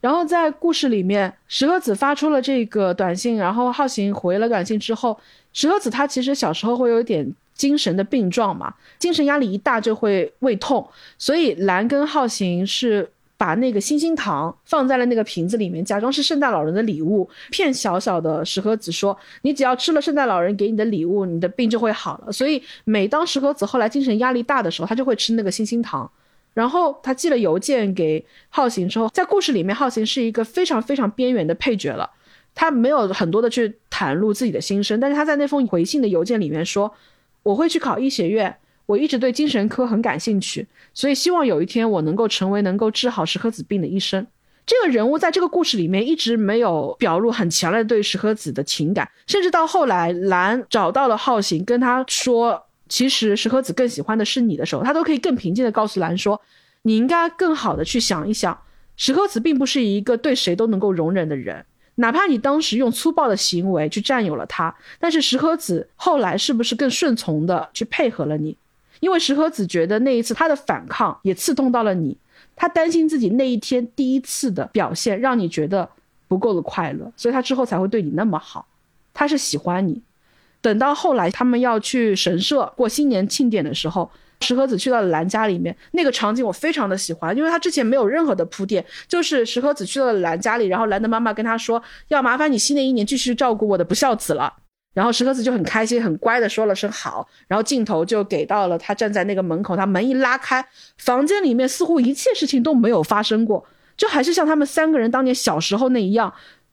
[0.00, 5.20] 然后在故事里面，石河子发出了这个短信，然后浩行回了短信之后，
[5.52, 7.30] 石河子他其实小时候会有点。
[7.60, 22.32] 精神的病状嘛，精神压力一大就会胃痛，所以蓝跟浩行是把那个星星糖放在了那个瓶子里面，假装是圣诞老人的礼物，骗小小的石河子说，你只要吃了圣诞老人给你的礼物，你的病就会好了。
[22.32, 26.10] 所以每当石河子后来精神压力大的时候，他就会吃那个星星糖。
[26.54, 32.08] 然后他寄了邮件给浩行之后，在故事里面，浩行是一个非常非常边缘的配角了，
[32.54, 36.90] 他没有很多的去袒露自己的心声，但是他在那封回信的邮件里面说。
[37.42, 38.54] 我会去考医学院，
[38.86, 44.26] 我一直对精神科很感兴趣，所以希望有一天我能够成为能够治好石河子病的医生。
[44.66, 56.40] 这个人物在这个故事里面一直没有表露很强烈对石河子的情感，甚至到后来兰找到了浩行，跟他说其实石河子更喜欢的是你的时候，他都可以更平静的告诉兰说，
[56.82, 58.56] 你应该更好的去想一想，
[58.96, 61.64] 石河子并不是一个对谁都能够容忍的人。
[62.00, 68.56] 哪怕你当时用粗暴的行为去占有了他，但是石河子后来是不是更顺从的去配合了你？
[69.00, 72.16] 因为石河子觉得那一次他的反抗也刺痛到了你，
[72.56, 75.88] 他担心自己那一天第一次的表现让你觉得
[76.26, 78.66] 不够的快乐，所以他之后才会对你那么好。
[79.14, 80.02] 他是喜欢你。
[80.60, 84.10] 等到后来他们要去神社过新年庆典的时候。
[84.40, 94.52] 石河子去到了兰家里面，那个场景我非常的喜欢，因为他之前没有任何的铺垫，就是石河子去到了兰家里，然后兰的妈妈跟他说要麻烦你新的一年继续照顾我的不孝子了，
[94.94, 103.64] 然后石河子就很开心很乖的说了声好，然后镜头就给到了他站在那个门口，他门一拉开，房间里面似乎一切事情都没有发生过，
[103.96, 106.32] 就还是像他们三个人当年小时候那一样。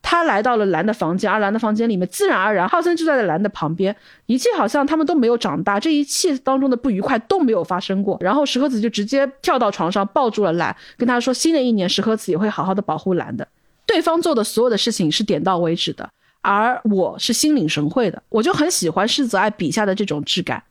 [0.10, 3.94] 他来到了蓝的房间，而蓝的房间里面自然而然，浩森就在蓝的旁边，
[4.26, 8.18] 一切好像他们都没有长大，这一切当中的不愉快都没有发生过。
[8.22, 13.46] 然后石河子就直接跳到床上抱住了蓝，跟他说：“新的一年，石河子也会好好的保护蓝的。
[13.86, 20.64] 对方做的所有的事情是点到为止的，而我是心领神会的，我就很喜欢世子爱笔下的这种质感。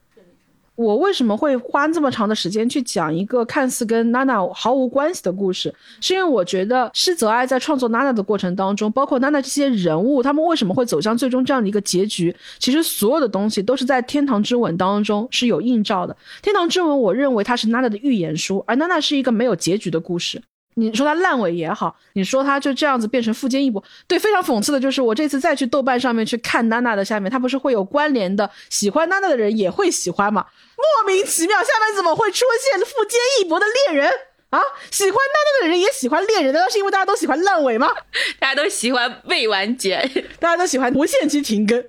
[0.77, 5.75] 我为什么会花这么长的时间去讲一个看似跟娜娜毫无关系的故事？
[6.01, 12.35] 是因为我觉得施泽爱在创作娜娜的过程当中，包括娜娜这些人物，他们为什么会走向最终这样的一个结局？
[12.59, 16.15] 其实所有的东西都是在《天堂之吻》当中是有映照的。
[16.43, 20.43] 《天堂之吻》，我认为它是娜娜的预言书，而娜娜是一个没有结局的故事。
[20.79, 30.45] 你说它烂尾也好，你说它就这样子变成富坚义博，对，非常讽刺的就是我这次再去豆瓣上面去看娜娜的下面，它不是会有关联的，喜欢娜娜的人也会喜欢嘛？
[30.77, 34.11] 莫名其妙，下面怎么会出现富坚义博的恋人
[34.51, 34.61] 啊？
[34.91, 37.89] 喜欢娜娜的人也喜欢恋人，难道是因为大家都喜欢烂尾吗？
[38.39, 39.99] 大家都喜欢未完结，
[40.39, 41.83] 大家都喜欢无限期停更。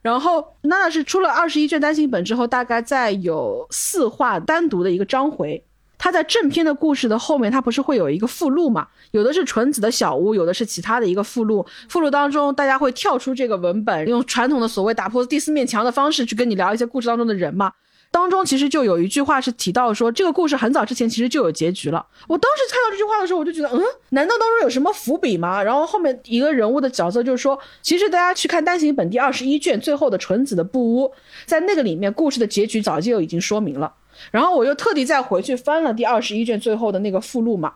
[0.00, 5.62] 然后娜娜是出了二十一卷单行本之后，大概再有四话单独的一个章回。
[5.96, 8.86] 他在正片的故事的后面，他不是会有一个附录嘛？
[9.12, 11.64] 有的是纯子的小屋，有的是其他的一个附录。
[11.88, 17.72] 附录当中，大家会跳出这个文本，用传统的所谓打破第四面墙的方式去跟你聊一些故事当中的人嘛。
[18.10, 22.06] 当中其实就有一句话是提到说，这个故事很早之前其实就有结局了。
[22.28, 25.60] 我当时看到这句话的时候，我就觉得，嗯，难道当中有什么伏笔吗？
[25.60, 31.12] 然后后面一个人物的角色就是说，其实大家去看单行本第二十一卷最后的纯子的布屋，
[31.44, 33.92] 在那个里面故事的结局早就已经说明了。
[34.30, 37.72] 然后我又特地再回去翻了第二十一卷最后的那个附录嘛，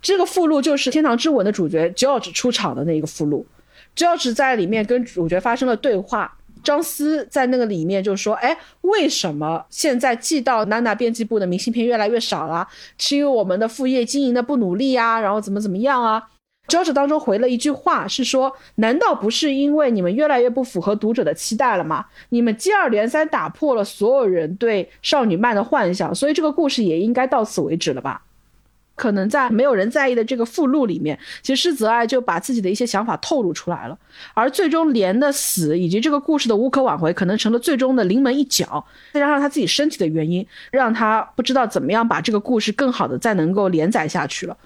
[0.00, 3.46] 这个附录就是《天堂之吻》的主角 George 出场的那个附录
[3.96, 6.36] ，George 在里面跟主角发生了对话。
[6.62, 12.64] 张思在那个里面就说：“哎，为什么现在寄到娜娜编辑部的明信片越来越少了？
[12.98, 15.18] 是因为我们的副业经营的不努力啊？
[15.18, 16.22] 然后怎么怎么样啊？”
[16.68, 22.06] George 当中回了一句话，是说：“难道不是因为你们越来越不符合读者的期待了吗？
[22.30, 28.22] 你们接二连三打破了所有人对少女漫的幻想，所以这个故事也应该到此为止了吧？”
[28.94, 33.98] 可能在没有人在意的这个附录里面，其实施泽爱就把自己的一些想法透露出来了。
[34.34, 38.84] 而最终莲的死以及这个故事的无可挽回，可能成了最终的临门一脚。
[39.12, 44.56] 再加上他自己身体的原因，让他不知道怎么样把这个故事更好的再能够连载下去了。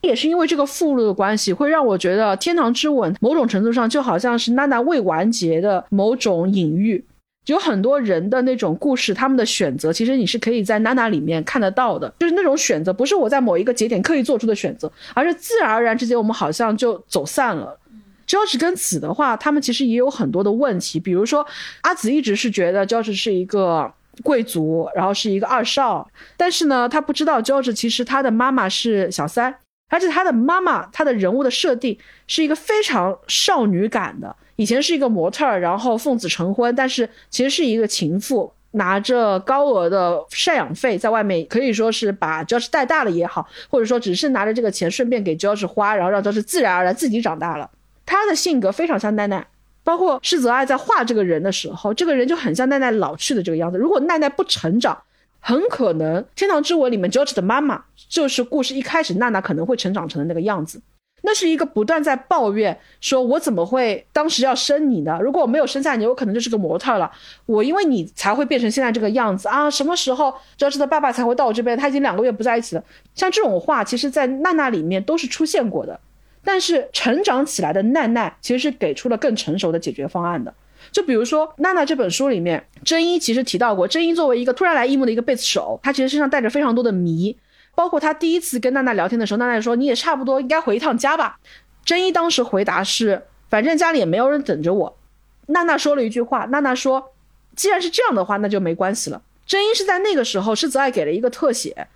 [0.00, 7.04] 也是因为这个附录的关系，会让我觉得《天堂之吻》某种程度上就好像是娜娜未完结的某种隐喻。
[7.46, 12.12] 有很多人的那种故事，他们的选择，其实你是可以在娜娜里面看得到的。
[12.18, 17.78] 就是那种选择，不是我在某一个节点刻意做出的选择，而是自然而然之间，我们好像就走散了。
[18.26, 21.00] 焦子跟子的话，他们其实也有很多的问题。
[21.00, 21.46] 比如说，
[21.80, 23.90] 阿紫一直是觉得焦子是一个
[24.22, 26.06] 贵族，然后是一个二少，
[26.36, 29.54] 但是呢，他不知道焦子其实他的妈妈是小三。
[29.88, 34.34] 而且他的妈妈，他的人物的设定是一个非常少女感的。
[34.56, 47.70] 以前是一个模特儿，然后奉子成婚，但是其实是一个情妇，拿着高额的赡养费，在外面可以说是把 George 带大了也好，或者说只是拿着这个钱顺便给 George 花，然后让 George 自然而然自己长大了。
[48.04, 49.46] 他的性格非常像奈奈，
[49.84, 53.78] 包括世泽爱在画这个人的时候，这个人就很像奈奈老去的这个样子。
[53.78, 54.98] 如果奈奈不成长，
[55.40, 60.80] 很可能《天堂之吻》里面 George 的妈妈就是故事一开始娜娜可能会成长成的那个样子。
[61.22, 65.18] 那是一个不断在抱怨，说我怎么会当时要生你呢？
[65.20, 67.10] 如果我没有生下你，我可能就是个模特了。
[67.44, 69.68] 我因为你才会变成现在这个样子啊！
[69.68, 71.76] 什么时候 George 的爸爸才会到我这边？
[71.76, 72.84] 他已经两个月不在一起了。
[73.16, 75.98] 像这种话，其实在娜娜里面都是出现过的。
[76.44, 80.54] 但是成长起来的奈奈其实是给出了更成熟的解决方案的。
[80.98, 87.36] 就比如说娜娜这本书里面，真一其实提到过，真一作为一个突然来一幕的一个贝斯手，他其实身上带着非常多的谜。
[87.76, 91.38] 包括他第一次跟娜娜聊天的时候，娜娜说：“你也差不多应该回一趟家吧。”
[91.86, 94.98] 真一当时回答是：“反正家里也没有人等着我。”
[95.46, 97.12] 娜娜说了一句话：“娜娜说，
[97.54, 101.86] 既然是这样的话，那就没关系了。”真一是在那个时候，是子爱给了一个特写，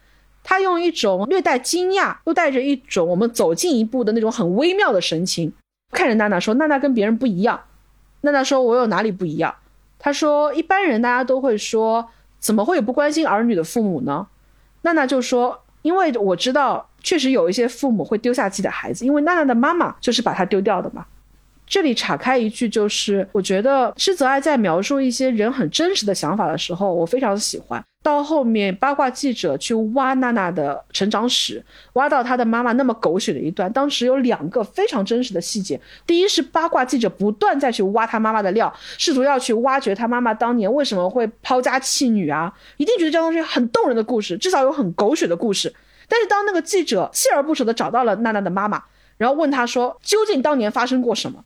[0.45, 5.53] 他用一种略带惊讶，又带着一种我们走近一步的那种很微妙的神情，
[5.91, 7.61] 看着娜娜说：“娜娜跟别人不一样。”
[8.23, 9.55] 娜娜说：“我有哪里不一样？”
[10.01, 12.09] 她说：“一般人大家都会说，
[12.41, 14.27] 怎么会有不关心儿女的父母呢？”
[14.83, 21.07] 娜娜就说：“因为我知道，确实有一些父母会丢下自己的孩子，因为娜娜的妈妈就是把她丢掉的嘛。”
[21.73, 27.83] 这里岔开一句，就是我觉得施泽爱在描述一些人很真实的想法的时候，我非常喜欢。
[28.03, 35.81] 到后面八卦记者去挖娜娜的成长史，挖到她的妈妈那么狗血的一段，当时有两个非常真实的细节。
[36.07, 45.73] 第一是八卦记者不断再去挖她妈妈的料，试图要去挖掘她妈妈当年为什么会抛家弃女啊，一定觉得这东西很动人的故事，至少有很狗血的故事。
[46.07, 48.83] 但是当那个记者锲而不舍地找到了娜娜的妈妈，
[49.17, 51.43] 然后问她说，究竟当年发生过什么？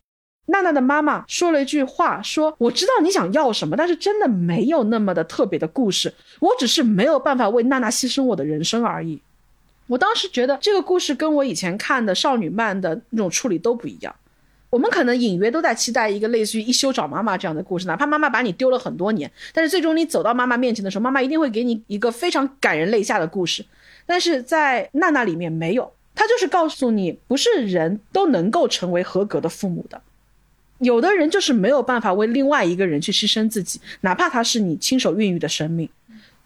[0.47, 9.21] 娜娜的妈妈说了一句话，说：“我知道你想要什么，但是真的没有那么的特别的故事，我只是没有办法为娜娜牺牲我的人生而已。”
[9.87, 14.13] 我当时觉得这个故事跟我以前看的少女漫的那种处理都不一样。
[14.69, 23.65] 我们可能隐约都在期待一个类似于一休找妈妈这样的故事，哪怕妈妈把你丢了很多年，但是最终你走到妈妈面前的时候，妈妈一定会给你一个非常感人泪下的故事。
[24.05, 30.01] 但是在娜娜里面没有，她就是告诉你，不是人都能够成为合格的父母的，
[30.79, 35.89] 有的人就是没有办法为另外一个人去牺牲自己，哪怕他是你亲手孕育的生命。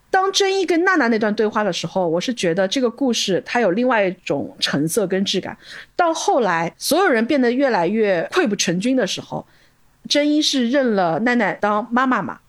[0.09, 5.57] 当真一跟娜娜那段对话的时候，我是觉得这个故事它有另外一种成色跟质感。
[5.95, 9.45] 到后来，所有人变得越来越溃不成军的时候，
[10.09, 12.39] 真一是认了奈奈当妈妈嘛。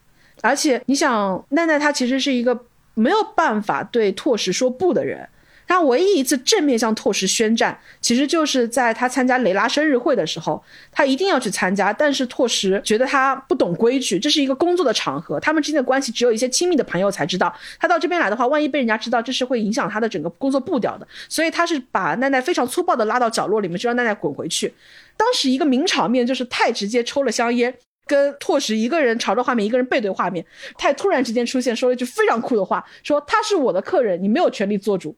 [0.41, 2.65] 而且你想，奈奈她其实是一个
[2.95, 5.29] 没有办法对拓实说不的人。
[5.73, 17.51] 他唯一一次正面向拓实宣战，其实就是在他参加雷拉生日会的时候，他一定要去参加，但是拓实觉得他不懂规矩，这是一个工作的场合，他们之间的关系只有一些亲密的朋友才知道。
[17.81, 21.09] 他到这边来的话，万一被人家知道，这是会影响他的整个工作步调的。
[21.27, 24.75] 所以他是把奈奈非常粗暴的拉到角落里面，就让奈奈滚回去。
[25.17, 27.75] 当时一个名场面就是太直接抽了香烟，
[28.07, 30.45] 跟拓实一个人朝着画面，一个人背对画面，
[30.77, 35.17] 太突然之间出现，说了一句非常酷的话，说他是我的客人，你没有权利做主。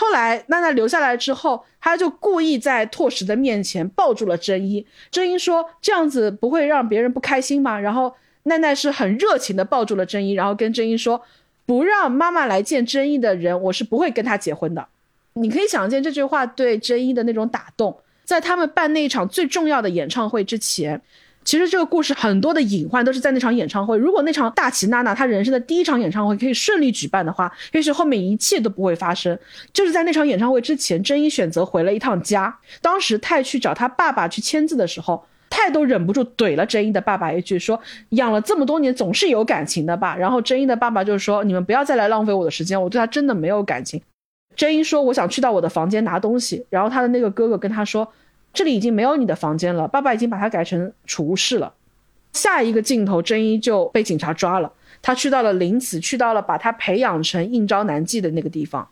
[0.00, 4.86] 后来娜娜留下来之后，他就故意在拓实的面前抱住了真一。
[5.10, 11.20] 真一说：“这样子不会让别人不开心吗？”然后奈奈是很热情的抱住了真一，然后跟真一说
[11.66, 14.86] ：“不让妈妈来见真一的人，我是不会跟他结婚的。”
[15.34, 17.98] 你可以想见这句话对真一的那种打动。
[18.24, 21.02] 在他们办那一场最重要的演唱会之前。
[21.48, 23.96] 其实这个故事很多的隐患都是在那场演唱会。
[23.96, 29.38] 如果那场大齐娜娜她人生的第一场演唱会可以顺利举办的话，也许后面一切都不会发生。
[29.72, 32.54] 就是在那场演唱会之前，真一选择回了一趟家。
[32.82, 37.80] 当时泰去找他爸爸去签字的时候，泰都忍不住怼了真一的爸爸一句，说
[38.10, 40.14] 养了这么多年总是有感情的吧。
[40.14, 43.98] 然后真一的爸爸就说：“你们不要再来浪费我的时间，我对他真的没有感情。”
[44.54, 48.06] 真一说：“我想去到我的房间拿东西。”然后他的那个哥哥跟他说。
[48.58, 51.72] 这里已经没有你的房间了，爸爸已经把它改成储物室了。
[52.32, 54.72] 下一个镜头，真一就被警察抓了。
[55.00, 58.88] 他去到了林子，去到了把他培养成应招难记的那个地方。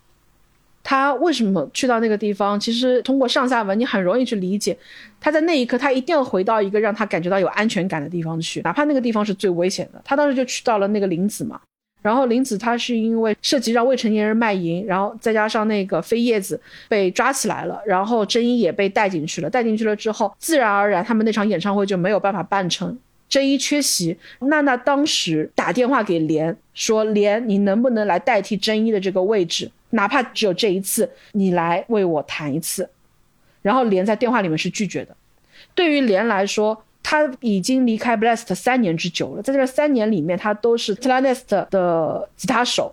[0.84, 2.60] 他为什么去到那个地方？
[2.60, 4.78] 其实通过上下文，你很容易去理解。
[5.20, 10.00] 他在那一刻，他一定要回到一个让他感觉到有安全感的地方去，哪怕那个地方是最危险的。
[10.04, 11.60] 他当时就去到了那个林子嘛。
[12.02, 19.50] 然后林子他是因为涉及让未成年人卖淫，然后再加上那个飞叶子被抓起来了，然后真一也被带进去了。
[19.50, 22.96] 带进去了之后，自然而然他们那场演唱会就没有办法办成。
[23.28, 29.68] 真一缺席，娜娜当时打电话给莲说：“莲，你能不能来代替真一的这个位置？
[29.90, 32.88] 哪怕只有这一次，你来为我弹一次。”
[33.62, 35.16] 然后莲在电话里面是拒绝的。
[35.74, 42.92] 对于莲来说，他已经离开 Blast 三年之久了，在这三年里面，他都是 t l a n e s t 的吉他手。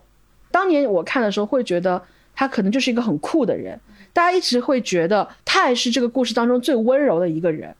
[0.52, 2.00] 当年我看的时候，会觉得
[2.36, 3.80] 他可能就是一个很酷的人。
[4.14, 7.76] 大家一直会觉得泰是这个故事当中最温柔的一个人，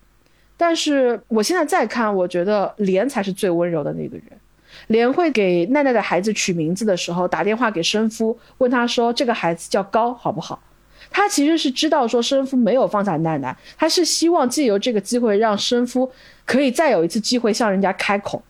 [0.58, 4.26] 但是我现在再看，我觉得莲才是最温柔的那个人。
[4.88, 10.60] 莲会给奈奈的孩子取名字的时候，打电话给生夫，问他说：“这个孩子叫高，好不好？”
[11.14, 16.12] 他其实是知道说生夫没有放下奈奈，他是希望借由这个机会让生夫
[16.44, 18.44] 可以再有一次机会向人家开口，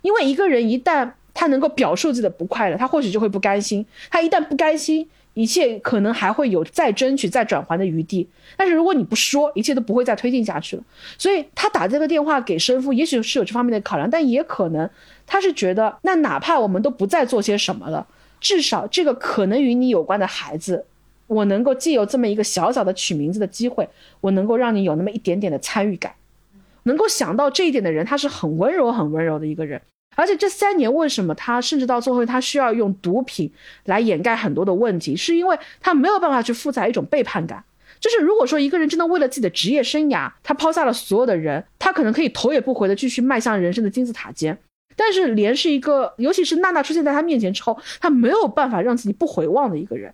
[0.00, 8.26] 因为一个人一旦他能够表述自己的不快乐，他或许就会不甘心，他一旦不甘心，一切可能还会有再争取、再转还的余地。
[8.56, 10.82] 但是如果你不说，一切都不会再推进下去了。
[11.18, 14.88] 所以他打这个电话给生夫，也许是有这方面的考量，但也可能
[15.26, 18.06] 他是觉得，那哪怕我们都不再做些什么了，
[18.40, 20.86] 至少这个可能与你有关的孩子。
[21.28, 23.88] 我能够借由这么一个小小的取名字的机会，
[24.20, 26.12] 我能够让你有那么一点点的参与感，
[26.82, 29.80] 能够想到这一点的人，他是很温柔、很温柔的一个人。
[30.16, 33.48] 而且这三年为什么他甚至到最后他需要用毒品
[33.84, 37.62] 来掩盖很多的问题，是因为他没有办法去负载一种背叛感。
[38.00, 44.56] 就是如果说一个人真的为了自己的职业生涯，他抛下了所有的人，他可能可以头也不回的继续迈向人生的金字塔尖。
[44.96, 50.12] 但是莲是一个，尤其是娜娜出现在他面前之后，他没有办法让自己不回望的一个人。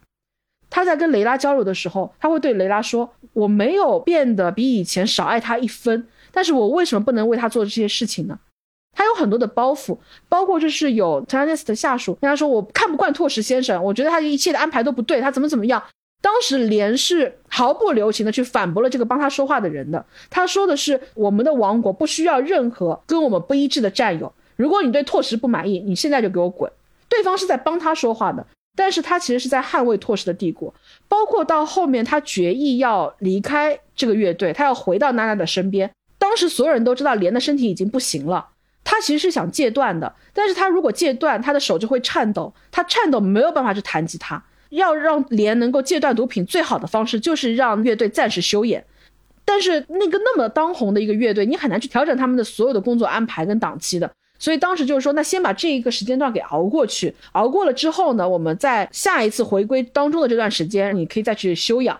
[0.74, 8.36] 他在跟雷拉交流的时候，他会对雷拉说：“我没有变得比以前少爱他一分，但是我为什么不能为他做这些事情呢？”
[8.92, 9.96] 他有很多的包袱，
[10.28, 15.80] 包括就是有 t a n e s 的下属跟他说：“我看不惯拓实先生，我觉得他一切的安排都不对，他怎么怎么样。”
[16.20, 20.04] 当时连是毫不留情的去反驳了这个帮他说话的人的。
[20.28, 24.32] 他说的是：“我们的王国不需要任何跟我们不一致的战友。
[24.56, 26.68] 如果你对拓实不满意，你现在就给我滚。”
[27.08, 28.44] 对方是在帮他说话的。
[28.76, 30.74] 但是他其实是在捍卫拓实的帝国，
[31.08, 35.90] 包括到后面他决意要离开这个乐队，他要回到娜娜的身边。
[36.18, 38.48] 当时所有人都知道莲的身体已经不行了，
[38.82, 44.42] 他其实是想戒断的，但是他如果戒断，他的手就会颤抖，他颤抖没有办法去弹吉他。
[44.70, 48.84] 要让莲能够戒断毒品，最好的方式就是让乐队暂时休演。
[49.44, 54.10] 但是那个那么当红的一个乐队，你很难去调整他们的所有的工作安排跟档期的。
[54.44, 61.98] 所以当时就是说，那先把这一个时间段给熬过去，熬过了之后呢，我们在下一次回归当中的这段时间，你可以再去休养。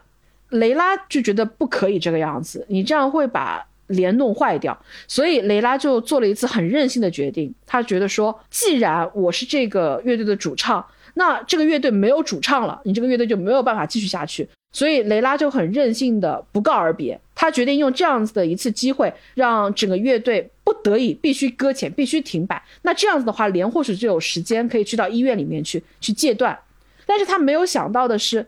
[0.51, 4.79] 雷拉就觉得不可以这个样子，你这样会把连弄坏掉。
[5.09, 10.85] 所以雷拉就做了一次很任性的决定，他觉得说，既然我是这个乐队的主唱，
[11.15, 14.47] 那这个乐队没有主唱了，你这个乐队就没有办法继续下去。
[14.75, 22.61] 所以雷拉就很任性的不告而别，他决定用这样子的一次机会，让整个乐队不得已必须搁浅，必须停摆。
[22.83, 26.59] 那这样子的话，连或许就有时间可以去到医院里面去去戒断。
[27.07, 28.45] 但是他没有想到的是，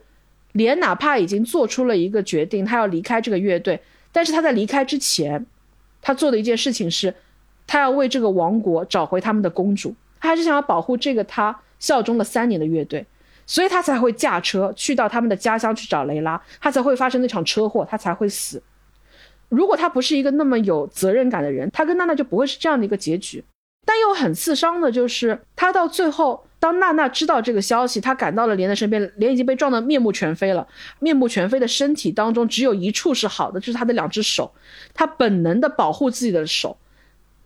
[0.50, 5.46] 连哪怕已经做出了一个决定，他要离开这个乐队，但是他在离开之前，
[6.02, 7.14] 他做的一件事情是，
[7.68, 13.06] 他要为这个王国找回他们的公主，他还是想要保护这个他效忠了三年的乐队。
[13.46, 18.60] 所以他才会驾车去到他们的家乡去找雷拉，他才会发生那场车祸，他才会死。
[19.48, 23.44] 如果他不是一个那么有责任感的人，他跟娜娜就不会是这样的一个结局。
[23.84, 30.66] 但又很刺伤的就是，他到最后，当娜娜知道这个消息，他赶到了莲的身边，莲已经被撞得面目全非了，
[30.98, 34.52] 面目全非的身体当中只有一处是好的，就是他的两只手，
[34.92, 36.76] 他本能的保护自己的手。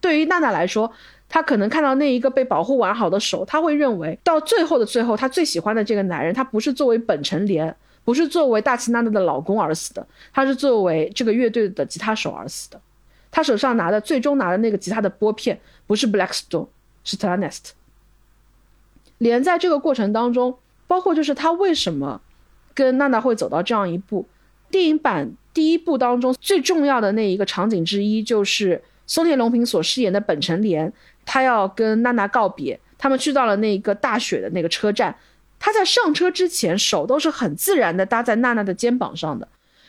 [0.00, 0.90] 对于娜娜来说。
[1.32, 7.72] 他可能看到那一个被保护完好的手，他会认为到最后的最后，他最喜欢的这个男人，他不是作为本城莲，
[8.04, 12.80] 不是作为大齐娜娜的老公而死的，他是作为这个乐队的吉他手而死的。
[13.30, 16.66] 他手上拿的最终拿的那个吉他的拨片，不是 Blackstone，
[17.04, 17.74] 是 t a n e s t
[19.18, 20.58] 连在这个过程当中，
[20.88, 22.20] 包括就是他为什么
[22.74, 24.26] 跟娜娜会走到这样一步，
[24.68, 30.92] 电影版第一部当中最重要的那一个场景之一，就是松田龙平所饰演的本城莲。
[31.32, 35.14] 他要跟娜娜告别，他们去到了那个大雪的那个车站。
[35.60, 39.46] 他在上车之前，手都是很自然的搭在娜娜的肩膀上的，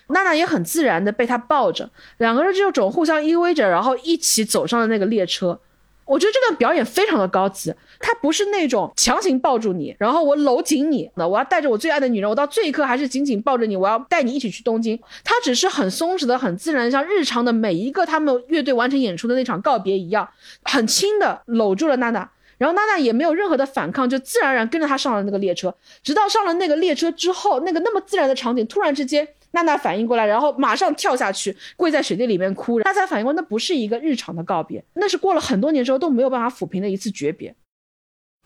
[0.10, 1.90] 娜娜也很自然的被他抱着，
[2.20, 5.60] 两个人这种互相依偎着，然后一起走上了那个列车。
[6.06, 15.00] 我觉得这段表演非常的高级，他不是那种强行抱住你，然后我搂紧你，那我要带着我最爱的女人，我到最一刻还是紧紧抱着你，我要带你一起去东京。
[15.24, 20.28] 他只是很松弛的、很自然，像日常的每一个他们乐队完成演出的那场告别一样，
[20.64, 25.74] 很轻的搂住了娜娜，然后娜娜也没有任何的反抗，就自然而然跟着他上了那个列车，
[26.04, 29.28] 直到上了那个列车之后，那个那么自然的场景，突然之间。
[29.52, 32.80] 娜娜反应过来，然后马上跳下去，跪在雪地里面哭。
[32.82, 37.54] 她才反应过，那不是一个日常的告别，那是过了很多年之后都没有办法抚平的一次诀别。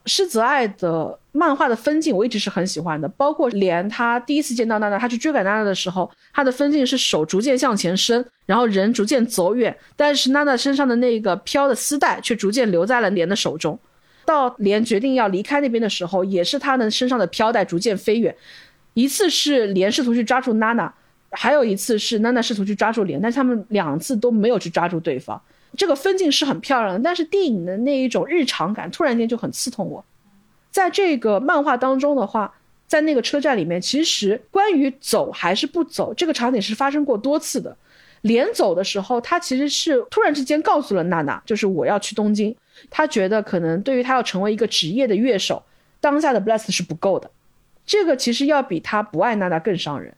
[0.07, 13.79] 施泽爱的漫画的分镜我一直是很喜欢的，包括连他第一次见到娜娜，他去追赶娜娜的时候，他的分镜是手逐渐向前伸，然后人逐渐走远，但是娜娜身上的那个飘的丝带却逐渐留在了莲的手中。
[14.25, 18.35] 到莲决定要离开那边的时候，也是他的身上的飘带逐渐飞远。
[18.95, 20.91] 一次是莲试图去抓住娜娜，
[21.29, 25.39] 还有一次是娜娜试图去抓住莲，但是他们两次都没有去抓住对方。
[25.77, 30.03] 这个分镜是很漂亮的，但是电影的那一种日常感突然间就很刺痛我。
[30.71, 32.53] 在这个漫画当中的话，
[32.87, 37.75] 在那个车站里面，其实关于走还是不走这个场景是发生过多次的。
[38.21, 42.55] 莲走的时候，他其实是突然之间告诉了娜娜，就是我要去东京。
[42.89, 45.61] 他觉得可能对于他要成为一个职业的乐手，
[45.99, 47.29] 当下的 bless 是不够的。
[47.85, 50.13] 这个其实要比他不爱娜娜更伤人，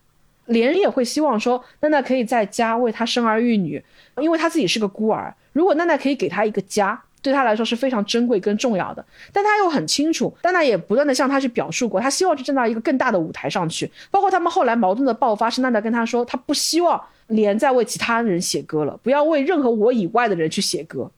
[0.45, 3.83] 莲也会希望说娜娜可以在家为他生儿育女，
[4.21, 5.33] 因为他自己是个孤儿。
[5.51, 9.05] 如果娜娜可以给他一个家，对他来说是非常珍贵跟重要的。
[9.33, 13.91] 但他又很清楚，娜娜也不断的向他去表述过，他希望去站到一个更大的舞台上去。
[14.09, 21.11] 包括他们后来矛盾的爆发，是娜娜跟他说，他不希望莲再为其他人写歌了，不要为任何我以外的人去写歌。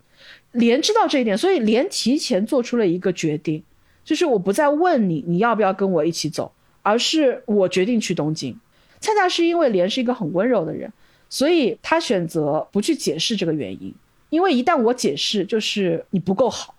[0.54, 3.62] 莲知道这一点，所以莲提前做出了一个决定。
[4.10, 6.52] 就是我不再问你你要不要跟我一起走，
[6.82, 8.60] 而是我决定去东京。
[9.00, 10.92] 恰恰是因为莲是一个很温柔的人，
[11.30, 13.94] 所以他选择不去解释这个原因。
[14.32, 16.74] 因为一旦我解释，就是你不够好，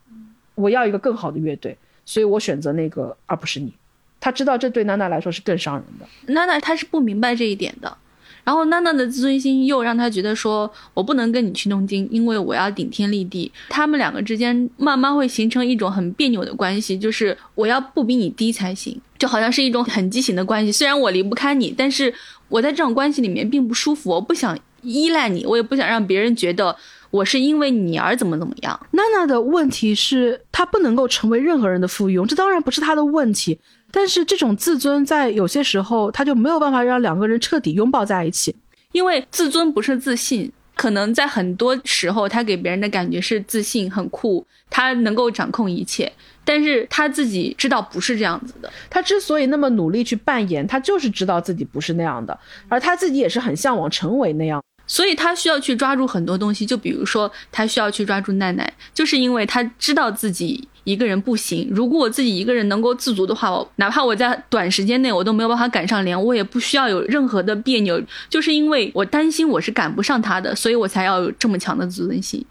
[0.56, 3.72] 我要一个更好的乐队，所以我选择那个而不是你。
[4.18, 6.34] 他知道这对娜娜来说是更伤人的。
[6.34, 7.96] 娜娜她是不明白这一点的。
[8.44, 13.50] 然后娜娜的自尊心又让她觉得说，我不能跟你去东京，因为我要顶天立地。
[13.68, 20.72] 他们两个之间慢慢会形成一种很别扭的关系，就是我要不比你低才行，就好像是一种很畸形的关系。
[20.72, 22.12] 虽然我离不开你，但是
[22.48, 26.74] 我在这种关系里面并不舒服，我不想依赖你，我也不想让别人觉得
[27.10, 28.80] 我是因为你而怎么怎么样。
[28.92, 33.58] 娜娜的问题是她不能够成为任何人的附庸，这当然不是她的问题。
[33.90, 38.54] 但是这种自尊在有些时候，他就没有办法让两个人彻底拥抱在一起，
[38.92, 40.50] 因为自尊不是自信。
[40.76, 46.10] 可能在很多时候，他给别人的感觉是自信、很酷，他能够掌控一切。
[46.42, 48.72] 但是他自己知道不是这样子的。
[48.88, 54.62] 他之所以那么努力去扮演，他就是知道自己不是那样的，而他自己也是很向往成为那样。
[54.86, 61.68] 所以他需要去抓住很多东西，就比如说他需要去抓住奈奈，就是因为他知道自己一个人不行。
[61.70, 72.44] 如果我自己一个人能够自足的话，我哪怕我在短时间内我都没有办法赶上连，我也不需要有任何的别扭，就是因为我担心我是赶不上他的，所以我才要有这么强的自尊心。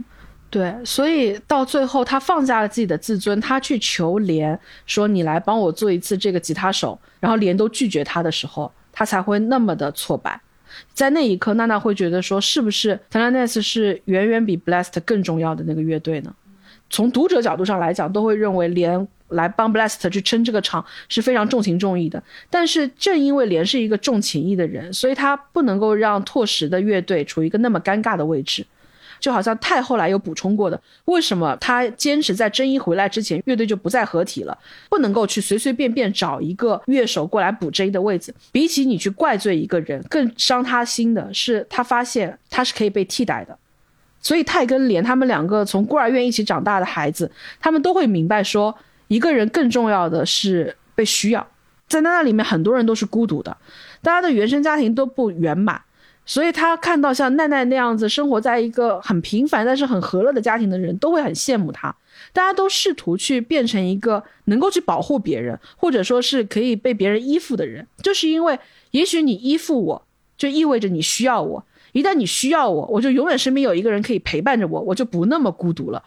[0.49, 10.41] 对，所以到最后他放下了自己的自尊，他去求莲说：“你来帮我做一次这个吉他手。”然后莲都拒绝他的时候，他才会那么的挫败。
[10.93, 16.33] 在那一刻，娜娜会觉得说，是不是 t e l a n e s 是远远比 Blessed 更重要的那个乐队呢？
[16.89, 22.21] 从读者角度上来讲，都会认为连来帮 Blessed 去撑这个场是非常重情重义的。
[22.49, 28.65] 但是正因为连是一个重情义的人，所以他不能够让拓实的乐队处于一个那么尴尬的位置。
[29.19, 34.57] 就好像太后来有补充过的，为什么他坚持在真一回来之前，乐队就不再合体了？
[34.89, 38.33] 不能够去随随便便找一个乐手过来补真一的位置。
[38.53, 43.57] 比起你去怪罪一个人，更伤他心的是他发现他是可以被替代的。
[44.21, 48.75] 所以泰跟莲他们两个从孤儿院一起长大的孩子，他们都会明白说，
[49.07, 51.47] 一个人更重要的是被需要。
[51.87, 53.55] 在那里面，很多人都是孤独的，
[54.01, 55.81] 大家的原生家庭都不圆满。
[56.25, 61.95] 所以他看到像奈奈那样子生活在一个很平凡但是很和乐的家庭的人，都会很羡慕他。
[62.31, 68.59] 大家都试图去变成一个能够去保护别人，或者说是可以被别人依附的人，就是因为
[68.91, 70.05] 也许你依附我，
[70.39, 71.63] 就意味着你需要我。
[71.91, 76.03] 一旦你需要我，我就永远身边有一个人可以陪伴着我，我就不那么孤独了。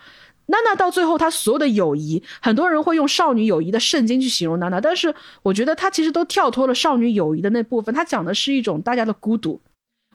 [0.47, 9.61] 娜娜到最后，她所有的友谊，很多人会用少女友谊的圣经去形容娜娜，但是我觉得她其实都跳脱了少女友谊的那部分，她讲的是一种大家的孤独。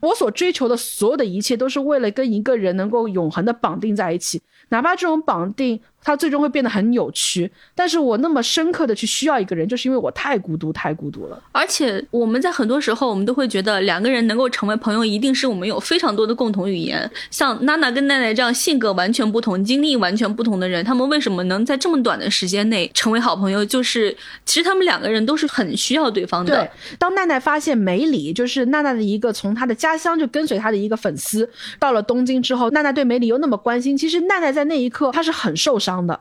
[0.00, 7.50] 我所追求的所有的一切，都是为了跟一个人能够永恒的绑定在一起，哪怕这种绑定它最终会变得很扭曲。
[7.74, 11.38] 但是我那么深刻的去需要一个人，就是因为我太孤独，太孤独了。
[11.52, 17.10] 而且我们在很多时候，我们都会觉得两个人能够成为朋友，一定是我们有非常多的共同语言。
[17.30, 23.62] 像娜娜跟奈奈这样性格完全不同、经历完全不同的人，他们为什么能在这么短的时间内成为好朋友？
[23.62, 26.56] 就是其实他们两个人都是很需要对方的。
[26.56, 29.98] 对，当奈奈发现梅里就是娜娜的一个从她的家。
[29.98, 33.98] 乡就跟随她的一个粉丝，到了东京之后，娜娜对梅里又那么关心。
[33.98, 36.20] 其实奈奈在那一刻，她是很受伤的。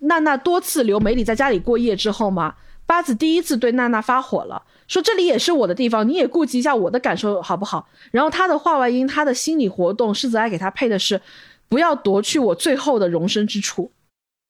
[0.00, 2.54] 娜娜多次留梅里在家里过夜之后嘛，
[2.86, 7.88] 八子第一次对娜娜发火了，说这里也是我的地方，你也顾及一下我的感受好不好？
[8.12, 11.20] 然后他的话外音，他的心理活动，世子爱给他配的是，
[11.68, 13.90] 不要夺去我最后的容身之处。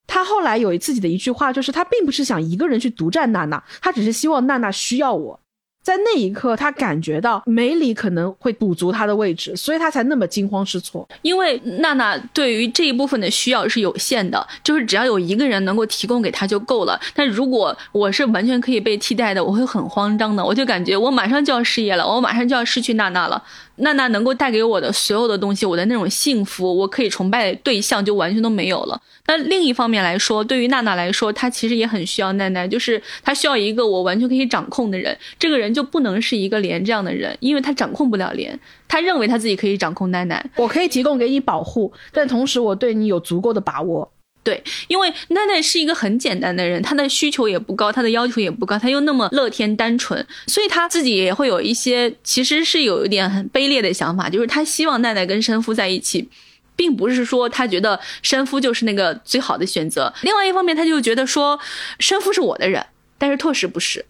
[0.06, 5.40] 他后来有自己的一句话，就是他并不是想一个人去独占娜娜，他只是希望娜娜需要我。
[5.88, 11.08] 在那一刻，他感觉到梅里可能会补足他的位置，所以他才那么惊慌失措。
[11.22, 17.00] 因为娜娜对于这一部分的需要是有限的，就是只要有一个人能够提供给他就够了。
[17.14, 23.42] 但如果我是完全可以被替代的，我会很慌张的，我就感觉我马上就要失业了，我马上就要失去娜娜了。
[23.78, 29.00] 娜娜能够带给我的所有的东西，我的那种幸福，我可以崇拜的对象就完全都没有了。
[29.24, 35.16] 但另一方面来说，对于娜娜来说，她其实也很需要奈奈，就是她需要一个我完全可以掌控的人。
[35.38, 38.58] 这个人就不能是一个莲这样的人，因为他掌控不了莲。
[38.88, 44.10] 他认为他自己可以掌控奈奈，我可以提供给你保护，但同时我对你有足够的把握。
[44.44, 56.26] 对，因为奈奈是一个很简单的人，她的需求也不高，她的要求也不高，她又那么乐天单纯，所以她自己也会有一些，其实是有一点很卑劣的想法，就是她希望奈奈跟生夫在一起，
[56.74, 60.10] 并不是说她觉得生夫就是那个最好的选择。
[60.22, 61.58] 另外一方面，她就觉得说
[61.98, 62.86] 生夫是我的人，
[63.18, 64.06] 但是拓实不是。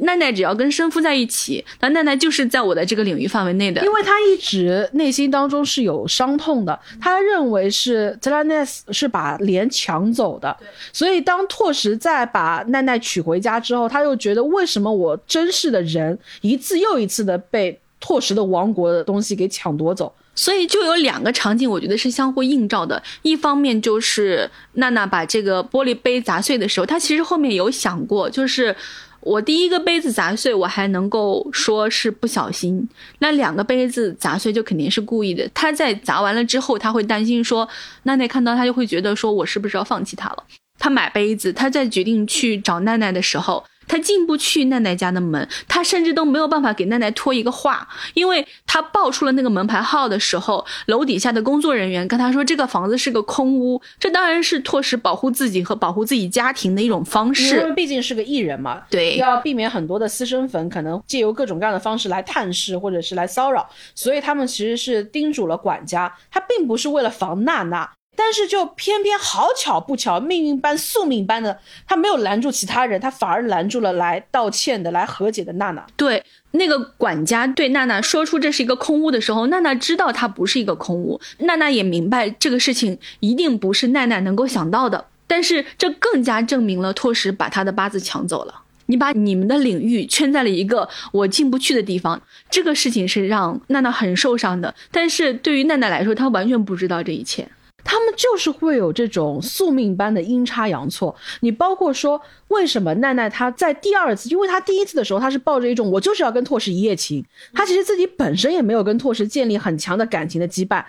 [0.00, 3.84] 奈奈只要跟生夫在一起，那奈奈就是在我的这个领域范围内的。
[3.84, 10.56] 因为他一直内心当中是有伤痛的，他认为是 t e l a n e s 是把莲抢走的，
[10.92, 20.12] 所以当拓实在把奈奈娶回家之后，他又觉得为什么我珍视的人一次又一次的被拓实的王国的东西给抢夺走？
[20.34, 23.02] 所以就有两个场景，我觉得是相互映照的。
[23.20, 28.74] 一方面就是娜娜把这个玻璃杯砸碎的时候，她其实后面有想过，就是。
[29.20, 32.86] 我第一个杯子砸碎，我还能够说是不小心；
[33.18, 35.48] 那两个杯子砸碎就肯定是故意的。
[35.52, 37.68] 他在砸完了之后，他会担心说，
[38.04, 40.44] 奈奈看到他就会觉得说我是不是要放弃他了？
[40.78, 43.62] 他买杯子，他在决定去找奈奈的时候。
[43.90, 57.56] 他进不去奈奈家的门，他甚至都没有办法给奈奈托一个话，因为他报出了那个门牌号的时候，楼底下的工作人员跟他说这个房子是个空屋，这当然是拓实保护自己和保护自己家庭的一种方式。
[57.56, 67.90] 因为毕竟是个艺人嘛，对，要避免很多的私生粉可能借由各种各样的方式来探视或者是来骚扰，所以他们其实是叮嘱了管家，他并不是为了防娜娜。
[68.22, 75.86] 但是就偏偏好巧不巧，命运般宿命般的，他没有拦住其他人，他反而拦住了来道歉的、来和解的娜娜。
[75.96, 85.06] 对，那个管家对娜娜说出这是一个空屋的时候，娜娜知道它不是一个空屋，娜娜也明白这个事情一定不是奈奈能够想到的。
[85.26, 88.62] 但是这更加证明了拓实把他的八字抢走了。
[88.86, 94.74] 你把你们的领域圈在了一个我进不去的地方，这个事情是让娜娜很受伤的。
[94.90, 97.48] 但是对于奈奈来说，她完全不知道这一切。
[97.84, 101.14] 他们就是会有这种宿命般的阴差阳错。
[101.40, 110.84] 你包括说，为什么奈奈她在第二次，因为她第一次的时候，她是抱着一种我就是要跟拓实一夜情，她其实自己本身也没有跟拓实建立很强的感情的羁绊。